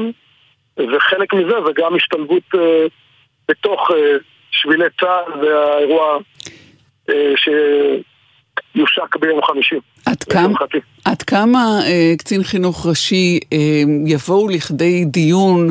וחלק 0.76 1.34
מזה 1.34 1.54
זה 1.66 1.72
גם 1.74 1.94
השתלבות 1.94 2.54
uh, 2.54 2.58
בתוך 3.48 3.90
uh, 3.90 3.94
שבילי 4.50 4.84
צה"ל 5.00 5.32
והאירוע 5.32 6.18
uh, 7.10 7.12
שיושק 8.72 9.16
ביום 9.20 9.40
חמישי. 9.42 9.74
עד 10.06 10.22
כמה, 10.22 10.58
עד 11.04 11.22
כמה 11.22 11.80
uh, 11.80 12.16
קצין 12.18 12.42
חינוך 12.42 12.86
ראשי 12.86 13.38
uh, 13.44 13.56
יבואו 14.06 14.48
לכדי 14.48 15.04
דיון 15.04 15.70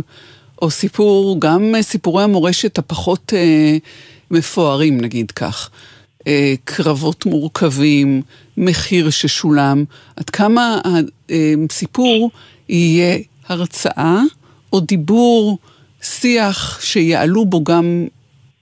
או 0.61 0.69
סיפור, 0.69 1.37
גם 1.39 1.75
uh, 1.79 1.81
סיפורי 1.81 2.23
המורשת 2.23 2.77
הפחות 2.77 3.33
uh, 3.33 3.79
מפוארים 4.31 5.01
נגיד 5.01 5.31
כך. 5.31 5.69
אה, 6.27 6.53
קרבות 6.63 7.25
מורכבים, 7.25 8.21
מחיר 8.57 9.09
ששולם, 9.09 9.83
עד 10.15 10.29
כמה 10.29 10.81
הסיפור 11.69 12.31
יהיה 12.69 13.17
הרצאה 13.47 14.21
או 14.73 14.79
דיבור, 14.79 15.57
שיח 16.01 16.81
שיעלו 16.81 17.45
בו 17.45 17.63
גם 17.63 18.05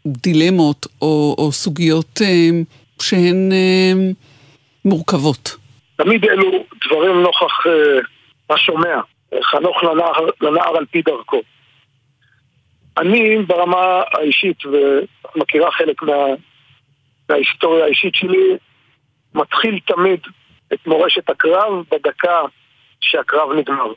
דילמות 0.08 0.88
או, 1.01 1.36
או 1.38 1.51
סוגיות 1.51 2.22
אה, 2.22 2.50
שהן 3.01 3.51
אה, 3.51 4.12
מורכבות. 4.88 5.56
תמיד 5.96 6.25
אלו 6.25 6.65
דברים 6.86 7.22
נוכח 7.22 7.65
השומע, 8.50 9.00
חנוך 9.44 9.84
לנער, 9.84 10.29
לנער 10.41 10.77
על 10.77 10.86
פי 10.86 11.01
דרכו. 11.01 11.41
אני 12.98 13.38
ברמה 13.48 14.01
האישית, 14.13 14.65
ואת 14.65 15.36
מכירה 15.36 15.72
חלק 15.72 16.01
מה, 16.01 16.13
מההיסטוריה 17.29 17.86
האישית 17.86 18.15
שלי, 18.15 18.58
מתחיל 19.34 19.79
תמיד 19.86 20.20
את 20.74 20.88
מורשת 20.88 21.29
הקרב 21.29 21.84
בדקה 21.91 22.41
שהקרב 23.01 23.51
נגמר. 23.51 23.94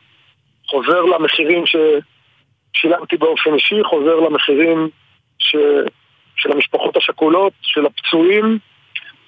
חוזר 0.67 1.01
למחירים 1.01 1.65
ששילמתי 1.67 3.17
באופן 3.17 3.55
אישי, 3.55 3.85
חוזר 3.85 4.15
למחירים 4.21 4.89
ש... 5.39 5.57
של 6.37 6.53
המשפחות 6.53 6.97
השכולות, 6.97 7.53
של 7.63 7.87
הפצועים, 7.87 8.59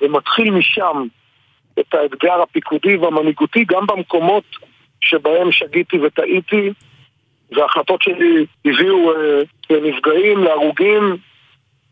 ומתחיל 0.00 0.50
משם 0.50 1.06
את 1.80 1.94
האתגר 1.94 2.42
הפיקודי 2.42 2.96
והמנהיגותי 2.96 3.64
גם 3.64 3.86
במקומות 3.86 4.44
שבהם 5.00 5.52
שגיתי 5.52 5.98
וטעיתי, 5.98 6.72
וההחלטות 7.52 8.02
שלי 8.02 8.46
הביאו 8.64 9.12
אה, 9.12 9.40
לנפגעים, 9.70 10.44
להרוגים, 10.44 11.16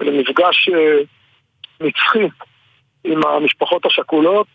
למפגש 0.01 0.69
אה, 0.69 0.99
נצחי 1.81 2.29
עם 3.05 3.27
המשפחות 3.27 3.87
השכולות. 3.87 4.47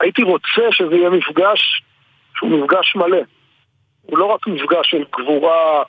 הייתי 0.00 0.22
רוצה 0.22 0.62
שזה 0.72 0.96
יהיה 0.96 1.10
מפגש 1.10 1.82
שהוא 2.36 2.50
מפגש 2.50 2.96
מלא. 2.96 3.18
הוא 4.02 4.18
לא 4.18 4.24
רק 4.24 4.46
מפגש 4.46 4.90
של 4.90 5.04
גבורה, 5.18 5.82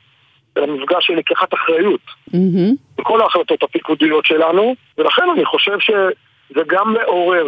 אלא 0.58 0.66
מפגש 0.68 1.08
של 1.08 1.14
לקיחת 1.14 1.54
אחריות. 1.54 2.02
Mm-hmm. 2.30 2.76
בכל 2.98 3.22
ההחלטות 3.22 3.64
הפיקודיות 3.64 4.26
שלנו, 4.26 4.76
ולכן 4.98 5.24
אני 5.36 5.46
חושב 5.46 5.80
שזה 5.80 6.62
גם 6.68 6.94
מעורר, 6.94 7.48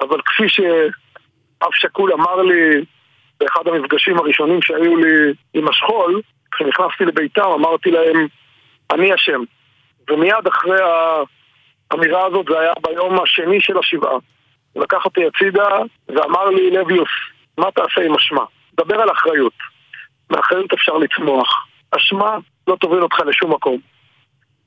אבל 0.00 0.20
כפי 0.24 0.48
שאב 0.48 1.72
שכול 1.72 2.12
אמר 2.12 2.42
לי 2.42 2.84
באחד 3.40 3.68
המפגשים 3.68 4.18
הראשונים 4.18 4.62
שהיו 4.62 4.96
לי 4.96 5.32
עם 5.54 5.68
השכול, 5.68 6.20
כשנכנסתי 6.52 7.04
לביתם 7.04 7.50
אמרתי 7.54 7.90
להם, 7.90 8.26
אני 8.92 9.14
אשם. 9.14 9.40
ומיד 10.10 10.46
אחרי 10.48 10.78
האמירה 11.90 12.26
הזאת, 12.26 12.46
זה 12.48 12.60
היה 12.60 12.72
ביום 12.82 13.20
השני 13.22 13.60
של 13.60 13.78
השבעה. 13.78 14.16
לקח 14.76 15.04
אותי 15.04 15.20
הצידה 15.26 15.68
ואמר 16.08 16.44
לי, 16.44 16.70
לביוס, 16.70 17.08
מה 17.58 17.70
תעשה 17.70 18.00
עם 18.06 18.14
אשמה? 18.14 18.44
דבר 18.74 19.00
על 19.00 19.10
אחריות. 19.10 19.52
מאחריות 20.30 20.72
אפשר 20.72 20.92
לצמוח. 20.92 21.66
אשמה 21.90 22.38
לא 22.68 22.76
תוביל 22.76 23.02
אותך 23.02 23.20
לשום 23.26 23.52
מקום. 23.52 23.78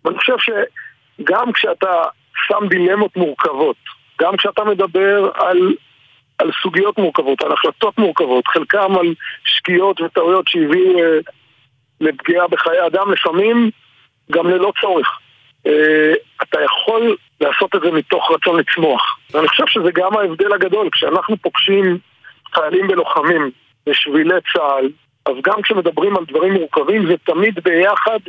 ואני 0.06 0.18
חושב 0.18 0.36
שגם 0.40 1.52
כשאתה 1.52 2.04
שם 2.48 2.68
דילמות 2.70 3.18
מורכבות, 3.18 3.78
גם 4.22 4.38
כשאתה 4.38 4.64
מדבר 4.64 5.30
על, 5.36 5.74
על 6.38 6.52
סוגיות 6.62 6.98
מורכבות, 6.98 7.42
על 7.42 7.52
החלטות 7.52 7.98
מורכבות, 7.98 8.48
חלקם 8.48 8.98
על 9.00 9.14
שגיאות 9.46 10.02
וטעויות 10.02 10.48
שהביאו 10.48 11.00
אה, 11.00 11.18
לפגיעה 12.02 12.48
בחיי 12.48 12.86
אדם, 12.88 13.12
לפעמים 13.12 13.70
גם 14.32 14.48
ללא 14.48 14.72
צורך. 14.82 15.20
אה, 15.68 16.14
אתה 16.44 16.62
יכול 16.62 17.16
לעשות 17.42 17.76
את 17.76 17.82
זה 17.82 17.92
מתוך 17.92 18.32
רצון 18.32 18.60
לצמוח. 18.60 19.20
ואני 19.32 19.48
חושב 19.48 19.68
שזה 19.68 19.92
גם 19.94 20.18
ההבדל 20.18 20.54
הגדול, 20.54 20.90
כשאנחנו 20.92 21.38
פוגשים 21.38 21.98
חיילים 22.54 22.88
ולוחמים 22.90 23.52
בשבילי 23.90 24.36
צה"ל, 24.54 24.90
אז 25.26 25.34
גם 25.44 25.62
כשמדברים 25.62 26.18
על 26.18 26.26
דברים 26.26 26.54
מורכבים 26.54 27.08
זה 27.08 27.16
תמיד 27.24 27.60
ביחד 27.64 28.20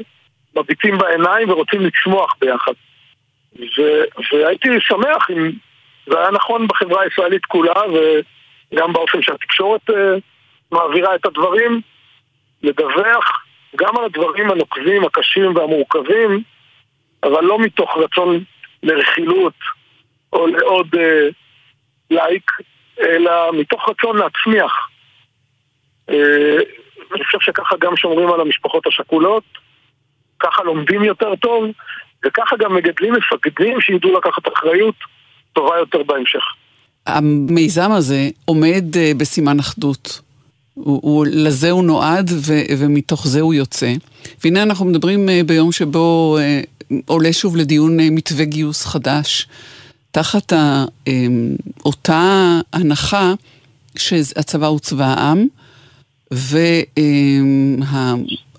מביטים 0.57 0.99
בעיניים 0.99 1.51
ורוצים 1.51 1.81
לצמוח 1.81 2.35
ביחד. 2.41 2.73
ו- 3.59 4.05
והייתי 4.33 4.69
שמח 4.81 5.31
אם 5.31 5.51
זה 6.07 6.19
היה 6.19 6.31
נכון 6.31 6.67
בחברה 6.69 7.03
הישראלית 7.03 7.47
כולה 7.47 7.83
וגם 8.73 8.93
באופן 8.93 9.23
שהתקשורת 9.23 9.91
uh, 9.91 9.95
מעבירה 10.73 11.15
את 11.15 11.27
הדברים, 11.27 11.81
לדווח 12.63 13.45
גם 13.77 13.99
על 13.99 14.05
הדברים 14.05 14.51
הנוקבים, 14.51 15.05
הקשים 15.05 15.57
והמורכבים, 15.57 16.43
אבל 17.23 17.45
לא 17.45 17.59
מתוך 17.59 17.97
רצון 17.97 18.45
לרכילות 18.83 19.55
או 20.33 20.47
לעוד 20.47 20.89
אה, 20.99 21.29
לייק, 22.11 22.51
אלא 23.01 23.53
מתוך 23.53 23.89
רצון 23.89 24.17
להצמיח. 24.17 24.89
אה, 26.11 26.57
אני 27.15 27.25
חושב 27.25 27.39
שככה 27.41 27.77
גם 27.81 27.97
שומרים 27.97 28.33
על 28.33 28.41
המשפחות 28.41 28.87
השכולות, 28.87 29.45
ככה 30.39 30.63
לומדים 30.63 31.05
יותר 31.05 31.37
טוב, 31.37 31.65
וככה 32.25 32.57
גם 32.57 32.75
מגדלים 32.75 33.13
מפקדים 33.13 33.81
שידעו 33.81 34.19
לקחת 34.19 34.49
אחריות 34.53 34.95
טובה 35.61 35.79
יותר 35.79 36.03
בהמשך. 36.07 36.43
המיזם 37.07 37.93
הזה 37.93 38.29
עומד 38.45 38.85
אה, 38.97 39.13
בסימן 39.17 39.59
אחדות. 39.59 40.21
הוא, 40.75 41.01
הוא, 41.03 41.27
לזה 41.27 41.71
הוא 41.71 41.85
נועד 41.85 42.31
ו, 42.35 42.53
ומתוך 42.79 43.27
זה 43.27 43.41
הוא 43.41 43.55
יוצא. 43.55 43.95
והנה 44.45 44.63
אנחנו 44.63 44.85
מדברים 44.85 45.29
אה, 45.29 45.41
ביום 45.47 45.73
שבו 45.73 46.39
אה, 46.41 46.61
עולה 47.07 47.33
שוב 47.33 47.57
לדיון 47.57 48.01
מתווה 48.01 48.45
גיוס 48.45 48.87
חדש, 48.87 49.47
תחת 50.11 50.53
ה, 50.53 50.85
אותה 51.85 52.61
הנחה 52.73 53.35
שהצבא 53.99 54.67
הוא 54.67 54.79
צבא 54.79 55.05
העם, 55.05 55.47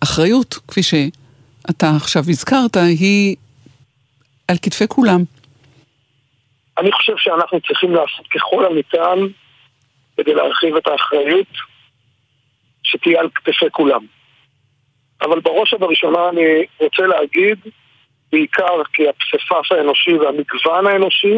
והאחריות, 0.02 0.60
כפי 0.68 0.84
שאתה 0.84 1.96
עכשיו 1.96 2.26
הזכרת, 2.30 2.78
היא 2.78 3.36
על 4.48 4.58
כתפי 4.62 4.88
כולם. 4.88 5.24
אני 6.78 6.92
חושב 6.92 7.18
שאנחנו 7.18 7.62
צריכים 7.62 7.96
לעשות 7.96 8.28
ככל 8.28 8.66
הניתן 8.66 9.20
כדי 10.18 10.34
להרחיב 10.34 10.76
את 10.76 10.88
האחריות 10.88 11.48
שתהיה 12.84 13.20
על 13.20 13.30
כתפי 13.36 13.70
כולם. 13.72 14.06
אבל 15.22 15.40
בראש 15.40 15.74
ובראשונה 15.74 16.30
אני 16.30 16.66
רוצה 16.80 17.04
להגיד, 17.08 17.60
בעיקר 18.32 18.84
כי 18.94 19.10
הפסיפס 19.10 19.72
האנושי 19.72 20.14
והמגוון 20.14 20.88
האנושי 20.88 21.36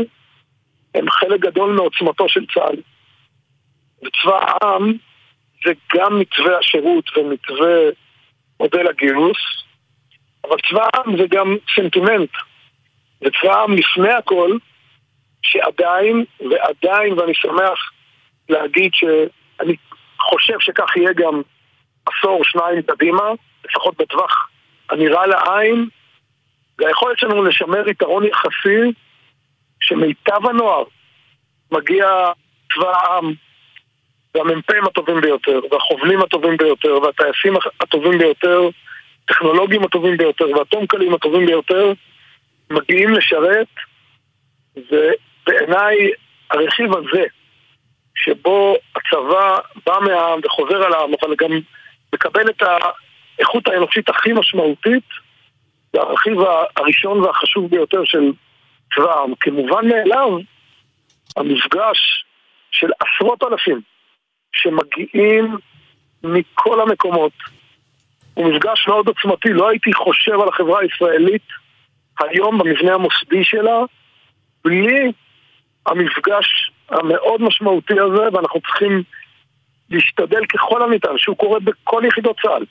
הם 0.95 1.09
חלק 1.09 1.39
גדול 1.39 1.73
מעוצמתו 1.75 2.29
של 2.29 2.45
צה"ל. 2.53 2.75
וצבא 4.03 4.39
העם 4.47 4.93
זה 5.65 5.71
גם 5.95 6.19
מתווה 6.19 6.57
השירות 6.57 7.17
ומתווה 7.17 7.79
מודל 8.59 8.87
הגיוס, 8.87 9.37
אבל 10.43 10.57
צבא 10.69 10.87
העם 10.93 11.17
זה 11.17 11.23
גם 11.29 11.57
סנטימנט. 11.75 12.29
וצבא 13.21 13.53
העם 13.53 13.73
לפני 13.73 14.13
הכל, 14.13 14.57
שעדיין, 15.43 16.25
ועדיין, 16.39 17.19
ואני 17.19 17.33
שמח 17.33 17.91
להגיד 18.49 18.91
שאני 18.93 19.75
חושב 20.19 20.59
שכך 20.59 20.97
יהיה 20.97 21.13
גם 21.13 21.41
עשור, 22.05 22.43
שניים 22.43 22.81
קדימה, 22.81 23.23
לפחות 23.65 23.97
בטווח 23.97 24.49
הנראה 24.89 25.27
לעין, 25.27 25.87
והיכולת 26.79 27.17
שלנו 27.17 27.43
לשמר 27.43 27.89
יתרון 27.89 28.23
יחסי 28.23 28.91
שמיטב 29.79 30.47
הנוער 30.49 30.83
מגיע 31.71 32.07
צבא 32.73 32.91
העם 32.91 33.33
והמ"פים 34.35 34.85
הטובים 34.85 35.21
ביותר, 35.21 35.59
והחובלים 35.71 36.21
הטובים 36.21 36.57
ביותר, 36.57 36.99
והטייסים 37.01 37.53
הטובים 37.81 38.17
ביותר, 38.17 38.69
הטכנולוגים 39.25 39.83
הטובים 39.83 40.17
ביותר, 40.17 40.45
והטומקלים 40.57 41.13
הטובים 41.13 41.45
ביותר, 41.45 41.93
מגיעים 42.69 43.09
לשרת, 43.09 43.67
ובעיניי 45.47 46.11
הרכיב 46.51 46.97
הזה 46.97 47.23
שבו 48.15 48.75
הצבא 48.95 49.57
בא 49.85 49.99
מהעם 50.01 50.39
וחוזר 50.43 50.83
על 50.83 50.93
העם, 50.93 51.11
אבל 51.21 51.35
גם 51.35 51.51
מקבל 52.13 52.49
את 52.49 52.61
האיכות 52.61 53.67
האנושית 53.67 54.09
הכי 54.09 54.33
משמעותית, 54.33 55.03
זה 55.93 56.01
הרכיב 56.01 56.37
הראשון 56.75 57.19
והחשוב 57.19 57.69
ביותר 57.69 58.03
של 58.05 58.31
צבא 58.95 59.11
העם. 59.11 59.33
כמובן 59.39 59.87
מאליו, 59.87 60.37
המפגש 61.37 62.25
של 62.71 62.87
עשרות 62.99 63.43
אלפים 63.43 63.81
שמגיעים 64.51 65.57
מכל 66.23 66.81
המקומות 66.81 67.33
הוא 68.33 68.53
מפגש 68.53 68.87
מאוד 68.87 69.07
עוצמתי. 69.07 69.49
לא 69.53 69.69
הייתי 69.69 69.93
חושב 69.93 70.39
על 70.41 70.47
החברה 70.47 70.79
הישראלית 70.81 71.47
היום 72.19 72.57
במבנה 72.57 72.93
המוסדי 72.93 73.43
שלה 73.43 73.79
בלי 74.65 75.11
המפגש 75.85 76.71
המאוד 76.89 77.41
משמעותי 77.41 77.99
הזה, 77.99 78.23
ואנחנו 78.33 78.61
צריכים 78.61 79.03
להשתדל 79.89 80.45
ככל 80.45 80.83
הניתן 80.83 81.17
שהוא 81.17 81.37
קורה 81.37 81.59
בכל 81.59 82.01
יחידות 82.05 82.35
צה"ל, 82.41 82.65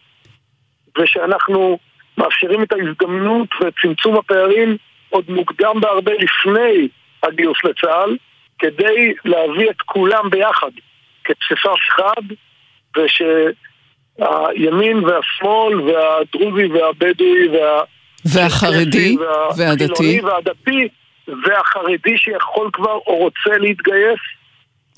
ושאנחנו 0.99 1.79
מאפשרים 2.19 2.63
את 2.63 2.73
ההזדמנות 2.73 3.49
וצמצום 3.61 4.17
הפערים 4.17 4.77
עוד 5.11 5.25
מוקדם 5.29 5.81
בהרבה 5.81 6.13
לפני 6.13 6.89
הגיוס 7.23 7.59
לצה"ל, 7.65 8.17
כדי 8.59 9.15
להביא 9.25 9.71
את 9.71 9.83
כולם 9.85 10.31
ביחד 10.31 10.71
כפסיפס 11.25 11.81
חד, 11.97 12.23
ושהימין 14.19 15.05
והשמאל 15.05 15.81
והדרוזי 15.81 16.67
והבדואי 16.67 17.49
וה... 17.49 17.83
והחרדי 18.25 19.17
והדתי. 19.57 20.21
והדתי 20.21 20.89
והחרדי 21.29 22.19
שיכול 22.19 22.71
כבר 22.73 22.99
או 23.07 23.17
רוצה 23.17 23.59
להתגייס. 23.59 24.21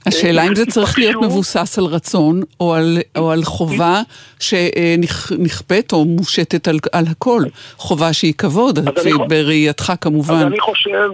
השאלה 0.07 0.47
אם 0.47 0.55
זה 0.55 0.67
צריך 0.67 0.99
להיות 0.99 1.23
מבוסס 1.23 1.79
על 1.79 1.85
רצון 1.85 2.41
או 2.61 2.75
על, 2.75 2.99
או 3.19 3.31
על 3.31 3.43
חובה 3.45 4.01
שנכפית 4.41 5.93
או 5.93 6.05
מושתת 6.05 6.69
על, 6.69 6.77
על 6.93 7.05
הכל. 7.11 7.43
חובה 7.77 8.13
שהיא 8.13 8.35
כבוד, 8.39 8.79
בראייתך 9.29 9.93
כמובן. 10.01 10.35
אז 10.35 10.43
אני 10.43 10.61
חושב, 10.61 11.11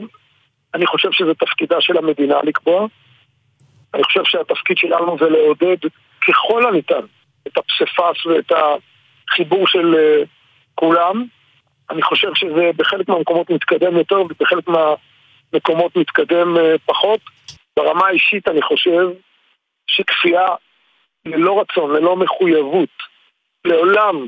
אני 0.74 0.86
חושב 0.86 1.08
שזה 1.12 1.34
תפקידה 1.34 1.76
של 1.80 1.96
המדינה 1.96 2.36
לקבוע. 2.44 2.86
אני 3.94 4.04
חושב 4.04 4.20
שהתפקיד 4.24 4.78
שלנו 4.78 5.16
זה 5.20 5.28
לעודד 5.28 5.76
ככל 6.28 6.66
הניתן 6.66 7.00
את 7.46 7.58
הפסיפס 7.58 8.26
ואת 8.26 8.52
החיבור 9.30 9.66
של 9.66 9.94
אה, 9.94 10.22
כולם. 10.74 11.24
אני 11.90 12.02
חושב 12.02 12.34
שזה 12.34 12.70
בחלק 12.76 13.08
מהמקומות 13.08 13.50
מתקדם 13.50 13.96
יותר 13.96 14.20
ובחלק 14.20 14.64
מהמקומות 14.68 15.96
מתקדם 15.96 16.56
אה, 16.56 16.74
פחות. 16.86 17.20
ברמה 17.76 18.06
האישית 18.06 18.48
אני 18.48 18.62
חושב 18.62 19.06
שכפייה 19.86 20.48
ללא 21.26 21.60
רצון, 21.60 21.96
ללא 21.96 22.16
מחויבות, 22.16 22.88
לעולם 23.64 24.26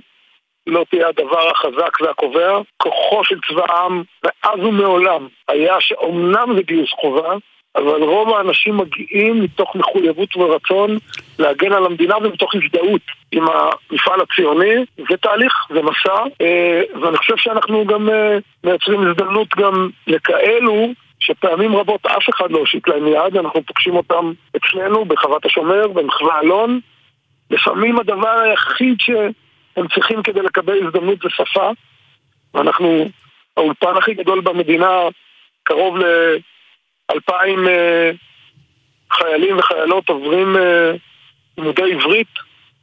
לא 0.66 0.85
תהיה 0.90 1.09
הדבר 1.09 1.51
החזק 1.51 2.01
והקובע. 2.01 2.59
כוחו 2.77 3.25
של 3.25 3.38
צבא 3.48 3.72
העם 3.72 4.03
מאז 4.25 4.59
ומעולם 4.59 5.29
היה 5.48 5.81
שאומנם 5.81 6.55
זה 6.57 6.62
גיוס 6.62 6.90
חובה, 6.90 7.35
אבל 7.77 8.03
רוב 8.03 8.35
האנשים 8.35 8.77
מגיעים 8.77 9.43
מתוך 9.43 9.77
מחויבות 9.77 10.37
ורצון 10.37 10.99
להגן 11.39 11.73
על 11.73 11.87
המדינה 11.87 12.17
ומתוך 12.17 12.55
הזדהות 12.55 13.03
עם 13.33 13.45
המפעל 13.49 14.21
הציוני. 14.21 14.75
זה 15.11 15.17
תהליך, 15.17 15.53
זה 15.75 15.83
מסע, 15.83 16.23
אה, 16.41 16.83
ואני 17.03 17.17
חושב 17.17 17.37
שאנחנו 17.37 17.87
גם 17.87 18.11
אה, 18.11 18.39
מייצרים 18.65 19.09
הזדמנות 19.09 19.49
גם 19.57 19.89
לכאלו 20.07 20.89
שפעמים 21.21 21.77
רבות 21.77 22.07
אף 22.07 22.31
אחד 22.31 22.51
לא 22.51 22.59
הושיט 22.59 22.89
להם 22.89 23.07
יד, 23.07 23.37
אנחנו 23.37 23.63
פוגשים 23.63 23.97
אותם 23.97 24.33
אצלנו 24.57 25.05
בחוות 25.05 25.47
השומר, 25.47 25.89
במחווה 25.89 26.41
אלון. 26.41 26.81
לפעמים 27.51 27.99
הדבר 27.99 28.39
היחיד 28.39 29.01
שהם 29.01 29.89
צריכים 29.95 30.23
כדי 30.23 30.43
לקבל 30.43 30.87
הזדמנות 30.87 31.19
זה 31.23 31.29
שפה. 31.31 31.71
ואנחנו, 32.55 33.09
האולפן 33.57 33.97
הכי 33.97 34.15
גדול 34.15 34.41
במדינה, 34.41 35.01
קרוב 35.63 35.97
לאלפיים 35.97 36.52
אה, 37.68 38.11
חיילים 39.12 39.59
וחיילות 39.59 40.09
עוברים 40.09 40.57
אה, 40.57 40.92
לימודי 41.59 41.92
עברית 41.92 42.29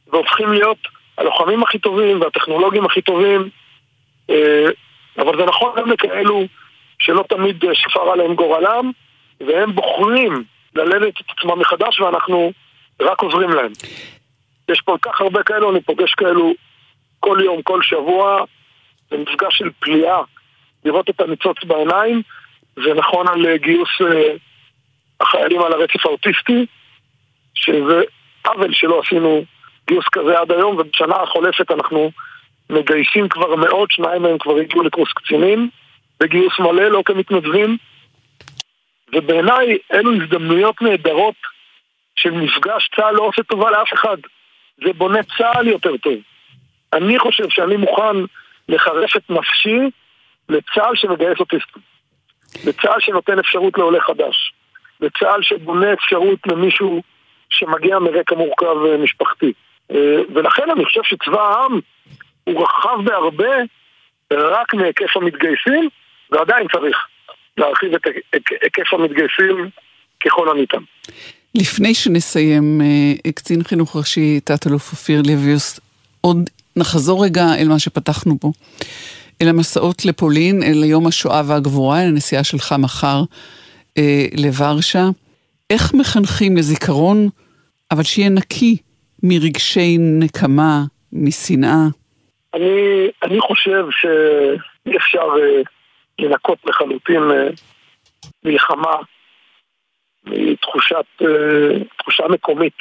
והופכים 0.07 0.53
להיות 0.53 0.77
הלוחמים 1.17 1.63
הכי 1.63 1.79
טובים 1.79 2.21
והטכנולוגים 2.21 2.85
הכי 2.85 3.01
טובים. 3.01 3.49
אה, 4.29 4.65
אבל 5.17 5.37
זה 5.37 5.45
נכון 5.45 5.71
גם 5.77 5.91
לכאלו 5.91 6.43
שלא 6.99 7.23
תמיד 7.29 7.63
שפר 7.73 8.11
עליהם 8.11 8.35
גורלם, 8.35 8.91
והם 9.47 9.75
בוחרים 9.75 10.43
ללדת 10.75 11.13
את 11.21 11.25
עצמם 11.37 11.59
מחדש 11.59 11.99
ואנחנו 11.99 12.51
רק 13.01 13.21
עוזרים 13.21 13.49
להם. 13.49 13.71
יש 14.69 14.81
כל 14.81 14.97
כך 15.01 15.21
הרבה 15.21 15.43
כאלו, 15.43 15.71
אני 15.71 15.81
פוגש 15.81 16.13
כאלו 16.13 16.53
כל 17.19 17.37
יום, 17.43 17.61
כל 17.61 17.81
שבוע, 17.83 18.43
זה 19.11 19.17
מפגש 19.17 19.57
של 19.57 19.69
פליאה, 19.79 20.21
לראות 20.85 21.09
את 21.09 21.21
הניצוץ 21.21 21.63
בעיניים, 21.63 22.21
זה 22.83 22.93
נכון 22.93 23.27
על 23.27 23.57
גיוס 23.57 23.89
uh, 24.01 24.37
החיילים 25.21 25.61
על 25.61 25.73
הרצף 25.73 26.05
האוטיסטי, 26.05 26.65
שזה 27.53 28.01
עוול 28.47 28.73
שלא 28.73 29.01
עשינו 29.05 29.43
גיוס 29.87 30.05
כזה 30.11 30.39
עד 30.39 30.51
היום, 30.51 30.75
ובשנה 30.75 31.15
החולפת 31.15 31.71
אנחנו 31.71 32.11
מגייסים 32.69 33.29
כבר 33.29 33.55
מאות, 33.55 33.91
שניים 33.91 34.21
מהם 34.21 34.37
כבר 34.37 34.55
הגיעו 34.57 34.83
לקורס 34.83 35.13
קצינים. 35.13 35.69
בגיוס 36.19 36.59
מלא, 36.59 36.87
לא 36.87 37.01
כמתנדבים. 37.05 37.77
ובעיניי 39.13 39.77
אלו 39.93 40.13
הזדמנויות 40.13 40.81
נהדרות 40.81 41.35
של 42.15 42.31
מפגש 42.31 42.89
צה"ל 42.95 43.15
לא 43.15 43.23
עושה 43.23 43.43
טובה 43.43 43.71
לאף 43.71 43.93
אחד. 43.93 44.17
זה 44.85 44.93
בונה 44.93 45.19
צה"ל 45.23 45.67
יותר 45.67 45.97
טוב. 45.97 46.13
אני 46.93 47.19
חושב 47.19 47.49
שאני 47.49 47.77
מוכן 47.77 48.17
לחרף 48.69 49.15
את 49.15 49.29
נפשי 49.29 49.79
לצה"ל 50.49 50.95
שמגייס 50.95 51.39
אוטיסטים. 51.39 51.88
לצה"ל 52.65 52.99
שנותן 52.99 53.39
אפשרות 53.39 53.77
לעולה 53.77 53.99
חדש. 54.01 54.53
לצה"ל 55.01 55.43
שבונה 55.43 55.93
אפשרות 55.93 56.39
למישהו 56.45 57.01
שמגיע 57.49 57.99
מרקע 57.99 58.35
מורכב 58.35 58.85
אה, 58.85 58.97
משפחתי. 58.97 59.53
אה, 59.91 60.17
ולכן 60.35 60.63
אני 60.75 60.85
חושב 60.85 61.01
שצבא 61.03 61.41
העם 61.41 61.79
הוא 62.43 62.63
רחב 62.63 63.05
בהרבה 63.05 63.55
רק 64.33 64.73
מהיקף 64.73 65.17
המתגייסים, 65.17 65.89
ועדיין 66.31 66.67
צריך 66.71 66.97
להרחיב 67.57 67.93
את 68.35 68.43
היקף 68.61 68.93
המתגייסים 68.93 69.69
ככל 70.25 70.49
הניתן. 70.49 70.81
לפני 71.55 71.93
שנסיים, 71.93 72.81
אה, 72.81 73.31
קצין 73.31 73.63
חינוך 73.63 73.95
ראשי, 73.95 74.39
תת-אלוף 74.39 74.91
אופיר 74.91 75.21
לויוס, 75.27 75.79
עוד 76.21 76.49
נחזור 76.75 77.25
רגע 77.25 77.43
אל 77.59 77.67
מה 77.67 77.79
שפתחנו 77.79 78.35
בו. 78.41 78.51
אל 79.41 79.49
המסעות 79.49 80.05
לפולין, 80.05 80.63
אל 80.63 80.83
יום 80.83 81.07
השואה 81.07 81.41
והגבורה, 81.47 82.01
אל 82.01 82.07
הנסיעה 82.07 82.43
שלך 82.43 82.75
מחר 82.79 83.21
אה, 83.97 84.25
לוורשה. 84.37 85.03
איך 85.69 85.93
מחנכים 85.93 86.57
לזיכרון, 86.57 87.29
אבל 87.91 88.03
שיהיה 88.03 88.29
נקי 88.29 88.77
מרגשי 89.23 89.97
נקמה, 89.97 90.83
משנאה? 91.13 91.85
אני, 92.53 93.07
אני 93.23 93.39
חושב 93.39 93.85
שאי 93.91 94.97
אפשר 94.97 95.27
אה, 95.41 95.61
לנקות 96.19 96.57
לחלוטין 96.65 97.31
אה, 97.31 97.47
מלחמה 98.43 98.95
מתחושת, 100.23 101.05
אה, 101.21 101.85
תחושה 101.97 102.23
מקומית 102.29 102.77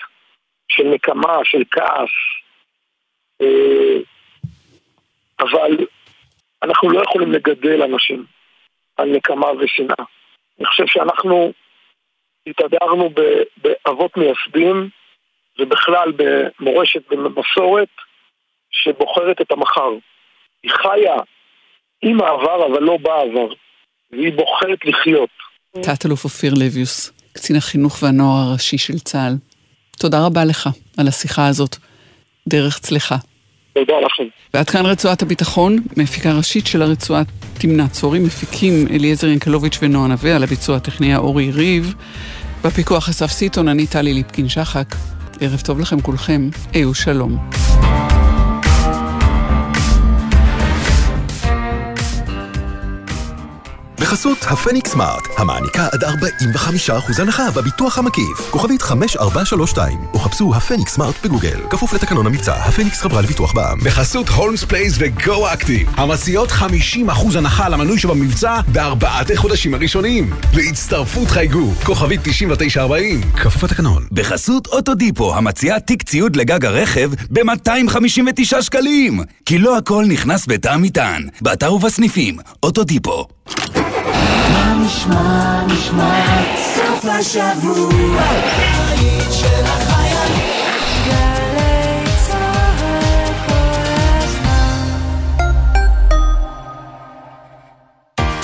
של 0.69 0.83
נקמה, 0.85 1.39
של 1.45 1.63
כעס, 1.71 2.11
אה, 3.41 3.99
אבל 5.41 5.87
אנחנו 6.63 6.91
לא 6.91 7.03
יכולים 7.03 7.33
לגדל 7.33 7.83
אנשים 7.83 8.25
על 8.97 9.09
נקמה 9.17 9.47
ושנאה. 9.51 10.05
אני 10.59 10.67
חושב 10.67 10.87
שאנחנו 10.87 11.53
התהדרנו 12.47 13.11
באבות 13.57 14.17
מייסדים 14.17 14.89
ובכלל 15.59 16.13
במורשת 16.17 17.03
ובמסורת 17.13 17.89
שבוחרת 18.71 19.41
את 19.41 19.53
המחר. 19.53 19.91
היא 20.63 20.71
חיה 20.71 21.17
עם 22.03 22.21
העבר, 22.21 22.67
אבל 22.67 22.83
לא 22.83 22.97
בעבר. 22.97 23.49
והיא 24.11 24.33
בוחרת 24.33 24.85
לחיות. 24.85 25.31
תת-אלוף 25.83 26.25
אופיר 26.25 26.53
לויוס, 26.55 27.13
קצין 27.33 27.57
החינוך 27.57 28.03
והנוער 28.03 28.49
הראשי 28.49 28.79
של 28.79 28.99
צה"ל. 28.99 29.33
תודה 29.99 30.27
רבה 30.27 30.45
לך 30.45 30.69
על 30.99 31.09
השיחה 31.09 31.47
הזאת. 31.49 31.77
דרך 32.49 32.79
צלחה. 32.79 33.17
תודה 33.79 34.01
לכם. 34.01 34.23
ועד 34.55 34.71
כאן 34.71 34.87
רצועת 34.87 35.23
הביטחון, 35.23 35.79
מפיקה 35.97 36.33
ראשית 36.33 36.67
של 36.67 36.83
הרצועה 36.83 37.23
תמנע 37.59 37.89
צורים, 37.89 38.25
מפיקים 38.25 38.87
אליעזר 38.91 39.27
ינקלוביץ' 39.27 39.79
ונועה 39.83 40.09
נווה, 40.09 40.37
על 40.37 40.43
הביצוע 40.43 40.77
הטכניה 40.77 41.19
אורי 41.19 41.51
ריב. 41.51 41.95
בפיקוח 42.65 43.09
אסף 43.09 43.31
סיטון, 43.31 43.69
אני 43.69 43.87
טלי 43.87 44.15
ליפקין 44.15 44.49
שחק. 44.49 44.95
ערב 45.41 45.61
טוב 45.65 45.81
לכם 45.81 46.01
כולכם, 46.01 46.49
היו 46.73 46.95
שלום. 46.95 47.39
בחסות 54.09 54.39
הפניקס 54.45 54.91
סמארט, 54.91 55.29
המעניקה 55.37 55.89
עד 55.93 56.05
45% 56.05 57.23
הנחה 57.23 57.51
בביטוח 57.51 57.99
המקיף. 57.99 58.51
כוכבית 58.51 58.83
5432, 58.83 59.99
או 60.15 60.19
חפשו 60.19 60.55
הפניקס 60.55 60.93
סמארט 60.93 61.15
בגוגל. 61.25 61.61
כפוף 61.71 61.93
לתקנון 61.93 62.27
המבצע, 62.27 62.55
הפניקס 62.55 63.01
חברה 63.01 63.23
לביטוח 63.23 63.53
בע"מ. 63.53 63.79
בחסות 63.85 64.29
הולמס 64.29 64.65
פלייס 64.65 64.95
וגו 64.99 65.53
אקטיב, 65.53 65.89
המציעות 65.97 66.51
50% 66.51 66.65
הנחה 67.37 67.67
על 67.67 67.75
המנוי 67.75 67.99
שבמבצע 67.99 68.61
בארבעת 68.69 69.31
החודשים 69.31 69.75
הראשונים. 69.75 70.31
להצטרפות 70.55 71.29
חייגו, 71.29 71.73
כוכבית 71.85 72.21
9940, 72.23 73.21
כפוף 73.33 73.63
לתקנון. 73.65 74.07
בחסות 74.13 74.67
אוטודיפו, 74.67 75.35
המציעה 75.35 75.81
תיק 75.81 76.03
ציוד 76.03 76.37
לגג 76.37 76.65
הרכב 76.65 77.11
ב-259 77.31 78.63
שקלים. 78.63 79.21
כי 79.47 79.59
לא 79.59 79.79
הכל 79.79 80.05
נכנס 80.09 80.47
בתא 80.49 80.77
מטען. 80.77 81.29
באתר 81.41 81.75
ובסניפים, 81.75 82.37
אוטודיפו. 82.63 83.27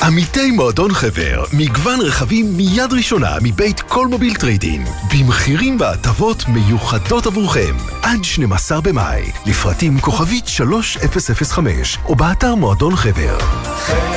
עמיתי 0.06 0.50
מועדון 0.50 0.92
חבר, 0.92 1.44
מגוון 1.52 2.00
רכבים 2.00 2.56
מיד 2.56 2.92
ראשונה 2.92 3.36
מבית 3.42 3.80
כל 3.80 4.06
מוביל 4.06 4.34
טריידין, 4.34 4.84
במחירים 5.12 5.76
והטבות 5.80 6.48
מיוחדות 6.48 7.26
עבורכם, 7.26 7.76
עד 8.02 8.24
12 8.24 8.80
במאי, 8.80 9.22
לפרטים 9.46 10.00
כוכבית 10.00 10.48
3005, 10.48 11.98
או 12.04 12.14
באתר 12.14 12.54
מועדון 12.54 12.96
חבר. 12.96 13.38
חבר 13.38 14.13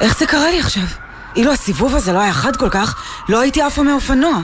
איך 0.00 0.18
זה 0.18 0.26
קרה 0.26 0.50
לי 0.50 0.60
עכשיו? 0.60 0.82
אילו 1.36 1.52
הסיבוב 1.52 1.94
הזה 1.94 2.12
לא 2.12 2.18
היה 2.18 2.32
חד 2.32 2.56
כל 2.56 2.68
כך, 2.68 3.02
לא 3.28 3.40
הייתי 3.40 3.62
עפה 3.62 3.82
מאופנוע. 3.82 4.40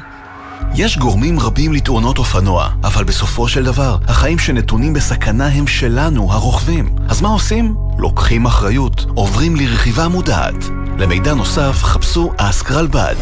יש 0.74 0.98
גורמים 0.98 1.40
רבים 1.40 1.72
לתאונות 1.72 2.18
אופנוע, 2.18 2.68
אבל 2.84 3.04
בסופו 3.04 3.48
של 3.48 3.64
דבר, 3.64 3.96
החיים 4.08 4.38
שנתונים 4.38 4.92
בסכנה 4.92 5.46
הם 5.46 5.66
שלנו, 5.66 6.32
הרוכבים. 6.32 6.96
אז 7.08 7.20
מה 7.20 7.28
עושים? 7.28 7.74
לוקחים 7.98 8.46
אחריות, 8.46 9.06
עוברים 9.14 9.56
לרכיבה 9.56 10.08
מודעת. 10.08 10.64
למידע 10.98 11.34
נוסף, 11.34 11.82
חפשו 11.82 12.32
אסק 12.36 12.70
רלב"ד. 12.70 13.16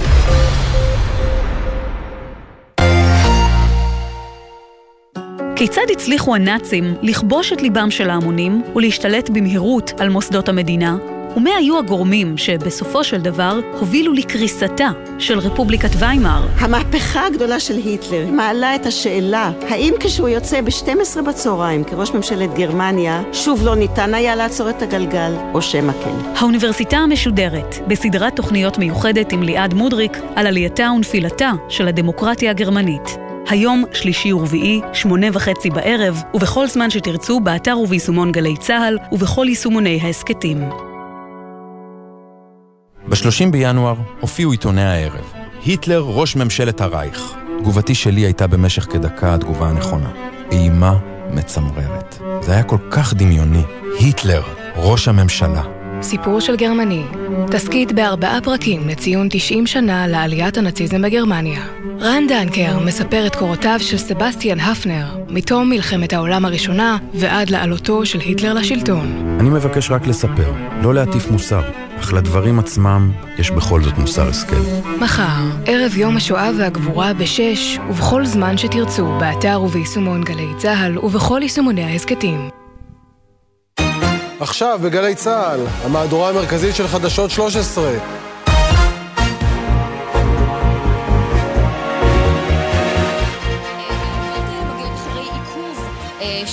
כיצד 5.59 5.87
הצליחו 5.92 6.35
הנאצים 6.35 6.94
לכבוש 7.03 7.53
את 7.53 7.62
ליבם 7.62 7.90
של 7.90 8.11
ההמונים 8.11 8.62
ולהשתלט 8.77 9.31
במהירות 9.31 9.92
על 9.99 10.09
מוסדות 10.09 10.49
המדינה? 10.49 10.97
ומה 11.37 11.51
היו 11.51 11.79
הגורמים 11.79 12.37
שבסופו 12.37 13.05
של 13.05 13.21
דבר 13.21 13.61
הובילו 13.81 14.12
לקריסתה 14.12 14.88
של 15.18 15.38
רפובליקת 15.38 15.90
ויימאר? 15.99 16.47
המהפכה 16.59 17.27
הגדולה 17.27 17.61
של 17.61 17.77
היטלר 17.77 18.27
מעלה 18.31 18.75
את 18.75 18.87
השאלה, 18.87 19.53
האם 19.68 19.94
כשהוא 20.01 20.29
יוצא 20.29 20.61
ב-12 20.61 21.23
בצהריים 21.23 21.85
כראש 21.85 22.11
ממשלת 22.11 22.55
גרמניה, 22.55 23.23
שוב 23.33 23.64
לא 23.64 23.77
ניתן 23.77 24.14
היה 24.14 24.37
לעצור 24.37 24.71
את 24.71 24.83
הגלגל, 24.83 25.33
או 25.55 25.62
שמא 25.62 25.92
כן? 25.92 26.31
האוניברסיטה 26.37 26.97
המשודרת, 26.97 27.75
בסדרת 27.88 28.37
תוכניות 28.37 28.79
מיוחדת 28.79 29.33
עם 29.33 29.42
ליעד 29.42 29.75
מודריק 29.75 30.18
על 30.37 30.47
עלייתה 30.47 30.90
ונפילתה 30.97 31.53
של 31.68 31.88
הדמוקרטיה 31.88 32.51
הגרמנית. 32.51 33.28
היום, 33.49 33.85
שלישי 33.93 34.33
ורביעי, 34.33 34.81
שמונה 34.93 35.27
וחצי 35.33 35.71
בערב, 35.71 36.23
ובכל 36.35 36.67
זמן 36.67 36.91
שתרצו, 36.91 37.41
באתר 37.41 37.79
וביישומון 37.79 38.33
גלי 38.33 38.57
צה"ל, 38.57 38.99
ובכל 39.13 39.47
יישומוני 39.49 40.01
ההסכתים. 40.03 40.59
ב-30 43.09 43.51
בינואר 43.51 43.95
הופיעו 44.21 44.51
עיתוני 44.51 44.85
הערב. 44.85 45.33
היטלר 45.65 46.05
ראש 46.07 46.37
ממשלת 46.37 46.81
הרייך. 46.81 47.35
תגובתי 47.59 47.95
שלי 47.95 48.21
הייתה 48.21 48.47
במשך 48.47 48.87
כדקה 48.93 49.35
התגובה 49.35 49.69
הנכונה. 49.69 50.11
אימה 50.51 50.99
מצמררת. 51.35 52.19
זה 52.41 52.53
היה 52.53 52.63
כל 52.63 52.79
כך 52.91 53.15
דמיוני. 53.15 53.63
היטלר, 54.01 54.43
ראש 54.77 55.09
הממשלה. 55.09 55.63
סיפור 56.03 56.41
של 56.41 56.57
גרמני, 56.57 57.03
תסכית 57.51 57.93
בארבעה 57.93 58.41
פרקים 58.41 58.89
לציון 58.89 59.29
90 59.31 59.67
שנה 59.67 60.07
לעליית 60.07 60.59
הנאציזם 60.59 61.03
בגרמניה. 61.03 61.78
רן 62.01 62.27
דנקר 62.29 62.79
מספר 62.79 63.27
את 63.27 63.37
קורותיו 63.37 63.77
של 63.81 63.99
סבסטיאן 63.99 64.61
הפנר, 64.61 65.07
מתום 65.29 65.71
מלחמת 65.71 66.13
העולם 66.13 66.45
הראשונה 66.45 66.99
ועד 67.15 67.51
לעלותו 67.51 68.07
של 68.07 68.21
היטלר 68.21 68.55
לשלטון. 68.55 69.37
אני 69.41 69.51
מבקש 69.51 69.91
רק 69.91 70.07
לספר, 70.07 70.53
לא 70.83 70.95
להטיף 70.95 71.31
מוסר, 71.31 71.63
אך 72.01 72.13
לדברים 72.13 72.59
עצמם 72.59 73.11
יש 73.39 73.51
בכל 73.51 73.83
זאת 73.83 73.99
מוסר 73.99 74.29
השכל. 74.29 74.57
מחר, 75.01 75.45
ערב 75.67 75.97
יום 75.97 76.17
השואה 76.17 76.51
והגבורה 76.59 77.15
בשש, 77.15 77.79
ובכל 77.89 78.27
זמן 78.27 78.59
שתרצו, 78.59 79.07
באתר 79.21 79.63
וביישומון 79.63 80.25
גלי 80.25 80.49
צה"ל 80.59 80.99
ובכל 80.99 81.41
יישומוני 81.43 81.85
ההסכתים. 81.85 82.49
עכשיו 84.41 84.81
בגלי 84.83 85.15
צה"ל, 85.15 85.61
המהדורה 85.85 86.31
המרכזית 86.31 86.75
של 86.75 86.89
חדשות 86.89 87.31
13. 87.31 87.93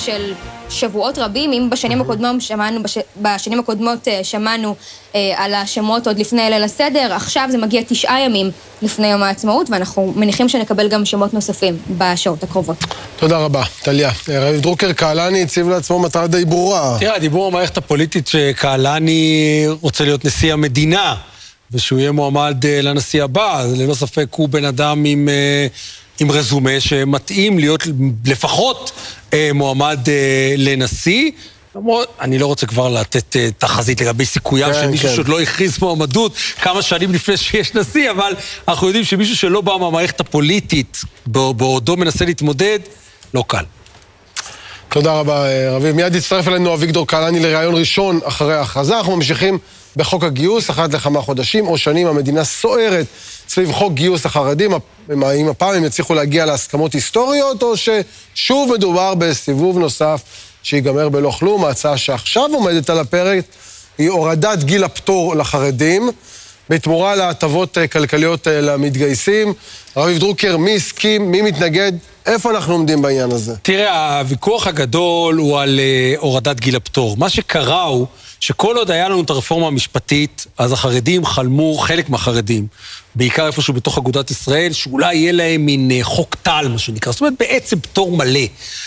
של 0.06 0.34
שבועות 0.70 1.18
רבים, 1.18 1.54
אם 1.54 1.70
בשנים 1.70 2.02
הקודמות 2.02 2.42
שמענו, 2.42 2.84
בש... 2.84 2.98
בשנים 3.22 3.60
הקודמות 3.60 4.08
אה, 4.08 4.24
שמענו 4.24 4.76
אה, 5.16 5.34
על 5.38 5.54
השמות 5.54 6.08
עוד 6.08 6.20
לפני 6.20 6.50
ליל 6.50 6.64
הסדר, 6.64 7.14
עכשיו 7.14 7.48
זה 7.52 7.58
מגיע 7.58 7.82
תשעה 7.88 8.22
ימים 8.22 8.52
לפני 8.82 9.08
יום 9.08 9.24
העצמאות, 9.24 9.70
ואנחנו 9.70 10.14
מניחים 10.16 10.50
שנקבל 10.50 10.88
גם 10.88 11.06
שמות 11.06 11.34
נוספים 11.34 11.78
בשעות 11.98 12.44
הקרובות. 12.44 12.78
תודה 13.18 13.38
רבה, 13.38 13.64
טליה. 13.84 14.12
רביב 14.30 14.62
דרוקר 14.62 14.94
קהלני 14.94 15.44
הציב 15.44 15.70
לעצמו 15.70 16.00
מטרה 16.00 16.28
די 16.28 16.46
ברורה. 16.46 16.98
תראה, 17.00 17.20
דיבור 17.20 17.52
במערכת 17.52 17.78
הפוליטית 17.78 18.28
שקהלני 18.28 19.66
רוצה 19.82 20.04
להיות 20.04 20.26
נשיא 20.26 20.54
המדינה, 20.54 21.16
ושהוא 21.72 22.00
יהיה 22.00 22.12
מועמד 22.12 22.66
אה, 22.66 22.82
לנשיא 22.82 23.24
הבא, 23.24 23.66
ללא 23.76 23.94
ספק 23.94 24.28
הוא 24.32 24.50
בן 24.50 24.66
אדם 24.66 25.04
עם... 25.06 25.30
אה, 25.30 25.68
עם 26.20 26.32
רזומה 26.32 26.80
שמתאים 26.80 27.60
להיות 27.60 27.84
לפחות 28.26 28.92
אה, 28.92 29.16
מועמד 29.54 30.00
אה, 30.08 30.54
לנשיא. 30.58 31.32
למרות, 31.76 32.18
אני 32.22 32.40
לא 32.40 32.46
רוצה 32.46 32.68
כבר 32.68 32.90
לתת 32.90 33.36
אה, 33.36 33.50
תחזית 33.58 34.02
לגבי 34.02 34.26
סיכוייו 34.26 34.74
כן, 34.74 34.82
של 34.82 34.88
מישהו 34.88 35.10
כן. 35.10 35.16
שעוד 35.16 35.28
לא 35.28 35.42
הכריז 35.42 35.78
מועמדות 35.82 36.36
כמה 36.62 36.82
שנים 36.82 37.14
לפני 37.14 37.38
שיש 37.38 37.74
נשיא, 37.74 38.12
אבל 38.12 38.34
אנחנו 38.68 38.88
יודעים 38.88 39.06
שמישהו 39.06 39.36
שלא 39.36 39.62
בא 39.62 39.78
מהמערכת 39.78 40.20
הפוליטית, 40.20 41.02
בעודו 41.28 41.98
מנסה 41.98 42.26
להתמודד, 42.26 42.80
לא 43.34 43.44
קל. 43.48 43.64
תודה 44.90 45.14
רבה, 45.14 45.46
אה, 45.46 45.76
רביב. 45.76 45.96
מיד 45.96 46.16
יצטרף 46.16 46.48
אלינו 46.48 46.74
אביגדור 46.74 47.08
קהלני 47.08 47.40
לראיון 47.40 47.76
ראשון 47.76 48.20
אחרי 48.24 48.54
ההכרזה. 48.54 48.98
אנחנו 48.98 49.16
ממשיכים 49.16 49.58
בחוק 49.96 50.24
הגיוס, 50.24 50.70
אחת 50.70 50.94
לכמה 50.94 51.22
חודשים 51.22 51.68
או 51.68 51.78
שנים 51.78 52.08
המדינה 52.08 52.44
סוערת 52.44 53.06
סביב 53.50 53.72
חוק 53.72 53.94
גיוס 53.94 54.26
החרדים. 54.26 54.72
האם 55.22 55.50
הפעם 55.50 55.76
הם 55.76 55.84
יצליחו 55.84 56.14
להגיע 56.14 56.46
להסכמות 56.46 56.94
היסטוריות, 56.94 57.64
או 57.64 57.74
ששוב 57.78 58.74
מדובר 58.74 59.16
בסיבוב 59.16 59.78
נוסף 59.78 60.22
שיגמר 60.64 61.10
בלא 61.10 61.32
כלום. 61.32 61.66
ההצעה 61.66 61.98
שעכשיו 61.98 62.50
עומדת 62.54 62.90
על 62.90 63.00
הפרק 63.00 63.44
היא 63.98 64.10
הורדת 64.10 64.64
גיל 64.64 64.84
הפטור 64.84 65.36
לחרדים, 65.36 66.10
בתמורה 66.70 67.16
להטבות 67.16 67.78
אה, 67.78 67.88
כלכליות 67.88 68.48
אה, 68.48 68.62
למתגייסים. 68.62 69.54
רביב 69.98 70.18
דרוקר, 70.18 70.58
מי 70.58 70.76
הסכים, 70.76 71.32
מי 71.32 71.42
מתנגד? 71.42 71.92
איפה 72.26 72.52
אנחנו 72.52 72.74
עומדים 72.74 73.02
בעניין 73.02 73.32
הזה? 73.32 73.56
תראה, 73.62 74.20
הוויכוח 74.20 74.68
הגדול 74.68 75.36
הוא 75.36 75.60
על 75.60 75.80
uh, 75.80 76.20
הורדת 76.20 76.60
גיל 76.60 76.76
הפטור. 76.76 77.18
מה 77.18 77.30
שקרה 77.30 77.84
הוא 77.84 78.08
שכל 78.46 78.78
עוד 78.78 78.92
היה 78.92 79.10
לנו 79.10 79.22
את 79.22 79.30
הרפורמה 79.30 79.68
המשפטית, 79.68 80.46
אז 80.58 80.72
החרדים 80.72 81.26
חלמו, 81.26 81.78
חלק 81.78 82.10
מהחרדים, 82.10 82.68
בעיקר 83.16 83.48
איפשהו 83.48 83.74
בתוך 83.74 83.98
אגודת 83.98 84.32
ישראל, 84.32 84.72
שאולי 84.72 85.16
יהיה 85.16 85.32
להם 85.32 85.66
מין 85.66 85.92
uh, 85.92 86.04
חוק 86.04 86.36
טל, 86.36 86.68
מה 86.68 86.80
שנקרא. 86.80 87.12
זאת 87.12 87.22
אומרת, 87.22 87.34
בעצם 87.40 87.80
פטור 87.80 88.12
מלא. 88.12 88.40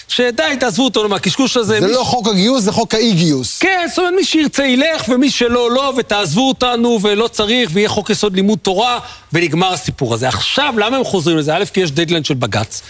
שדי, 0.09 0.57
תעזבו 0.61 0.85
אותו 0.85 1.09
מהקשקוש 1.09 1.57
הזה. 1.57 1.81
זה 1.81 1.87
מי 1.87 1.92
לא 1.92 2.05
חוק 2.05 2.29
הגיוס, 2.29 2.62
זה 2.62 2.73
חוק 2.73 2.94
האי-גיוס. 2.94 3.59
כן, 3.59 3.87
זאת 3.88 3.99
אומרת, 3.99 4.12
מי 4.16 4.25
שירצה 4.25 4.66
ילך, 4.66 5.09
ומי 5.09 5.31
שלא, 5.31 5.71
לא, 5.71 5.92
ותעזבו 5.97 6.49
אותנו, 6.49 6.99
ולא 7.03 7.29
צריך, 7.29 7.71
ויהיה 7.73 7.88
חוק 7.88 8.11
יסוד 8.11 8.35
לימוד 8.35 8.59
תורה, 8.59 8.99
ונגמר 9.33 9.73
הסיפור 9.73 10.14
הזה. 10.14 10.29
עכשיו, 10.29 10.75
למה 10.77 10.97
הם 10.97 11.05
חוזרים 11.05 11.37
לזה? 11.37 11.57
א', 11.57 11.64
כי 11.73 11.81
יש 11.81 11.90
דדליין 11.90 12.25
של 12.25 12.35
בג"ץ. 12.35 12.83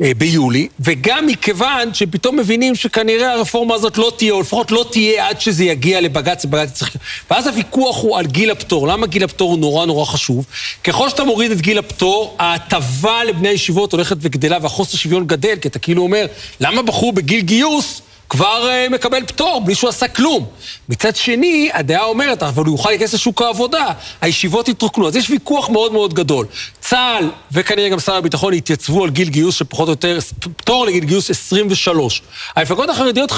אה, 0.00 0.12
ביולי, 0.18 0.68
וגם 0.80 1.26
מכיוון 1.26 1.94
שפתאום 1.94 2.36
מבינים 2.36 2.74
שכנראה 2.74 3.32
הרפורמה 3.32 3.74
הזאת 3.74 3.98
לא 3.98 4.12
תהיה, 4.16 4.32
או 4.32 4.40
לפחות 4.40 4.70
לא 4.70 4.84
תהיה 4.90 5.28
עד 5.28 5.40
שזה 5.40 5.64
יגיע 5.64 6.00
לבג"ץ, 6.00 6.44
ובג"ץ 6.44 6.72
צריך... 6.72 6.96
ואז 7.30 7.46
הוויכוח 7.46 8.02
הוא 8.02 8.18
על 8.18 8.26
גיל 8.26 8.50
הפטור. 8.50 8.88
למה 8.88 9.06
גיל 9.06 9.24
הפטור 9.24 9.50
הוא 9.50 9.58
נורא 9.58 9.86
נורא 9.86 10.04
חשוב? 10.04 10.46
ככל 10.84 11.08
שאתה 11.08 11.24
מוריד 11.24 11.50
את 11.50 11.60
גיל 11.60 11.78
הפטור, 11.78 12.36
ההטבה 12.38 13.24
לבני 13.24 13.48
הישיבות 13.48 13.92
הולכת 13.92 14.16
וגדלה 14.20 14.58
והחוסר 14.62 14.96
שוויון 14.96 15.26
גדל, 15.26 15.56
כי 15.56 15.68
אתה 15.68 15.78
כאילו 15.78 16.02
אומר, 16.02 16.26
למה 16.60 16.82
בחור 16.82 17.12
בגיל 17.12 17.40
גיוס 17.40 18.02
כבר 18.32 18.68
uh, 18.68 18.92
מקבל 18.92 19.26
פטור 19.26 19.60
בלי 19.64 19.74
שהוא 19.74 19.88
עשה 19.88 20.08
כלום? 20.08 20.46
מצד 20.88 21.16
שני, 21.16 21.70
הדעה 21.72 22.04
אומרת, 22.04 22.42
אבל 22.42 22.64
הוא 22.64 22.74
יוכל 22.74 22.90
להיכנס 22.90 23.14
לשוק 23.14 23.42
העבודה, 23.42 23.86
הישיבות 24.20 24.68
יתרוקנו. 24.68 25.08
אז 25.08 25.16
יש 25.16 25.30
ויכוח 25.30 25.70
מאוד 25.70 25.92
מאוד 25.92 26.14
גדול. 26.14 26.46
צה"ל 26.80 27.30
וכנראה 27.52 27.88
גם 27.88 28.00
שר 28.00 28.14
הביטחון 28.14 28.52
התייצבו 28.52 29.04
על 29.04 29.10
גיל 29.10 29.28
גיוס 29.28 29.54
שפחות 29.54 29.88
או 29.88 29.92
יותר, 29.92 30.18
פטור 30.56 30.86
לגיל 30.86 31.04
גיוס 31.04 31.30
23. 31.30 32.22
המפלגות 32.56 32.88
החרדיות 32.88 33.30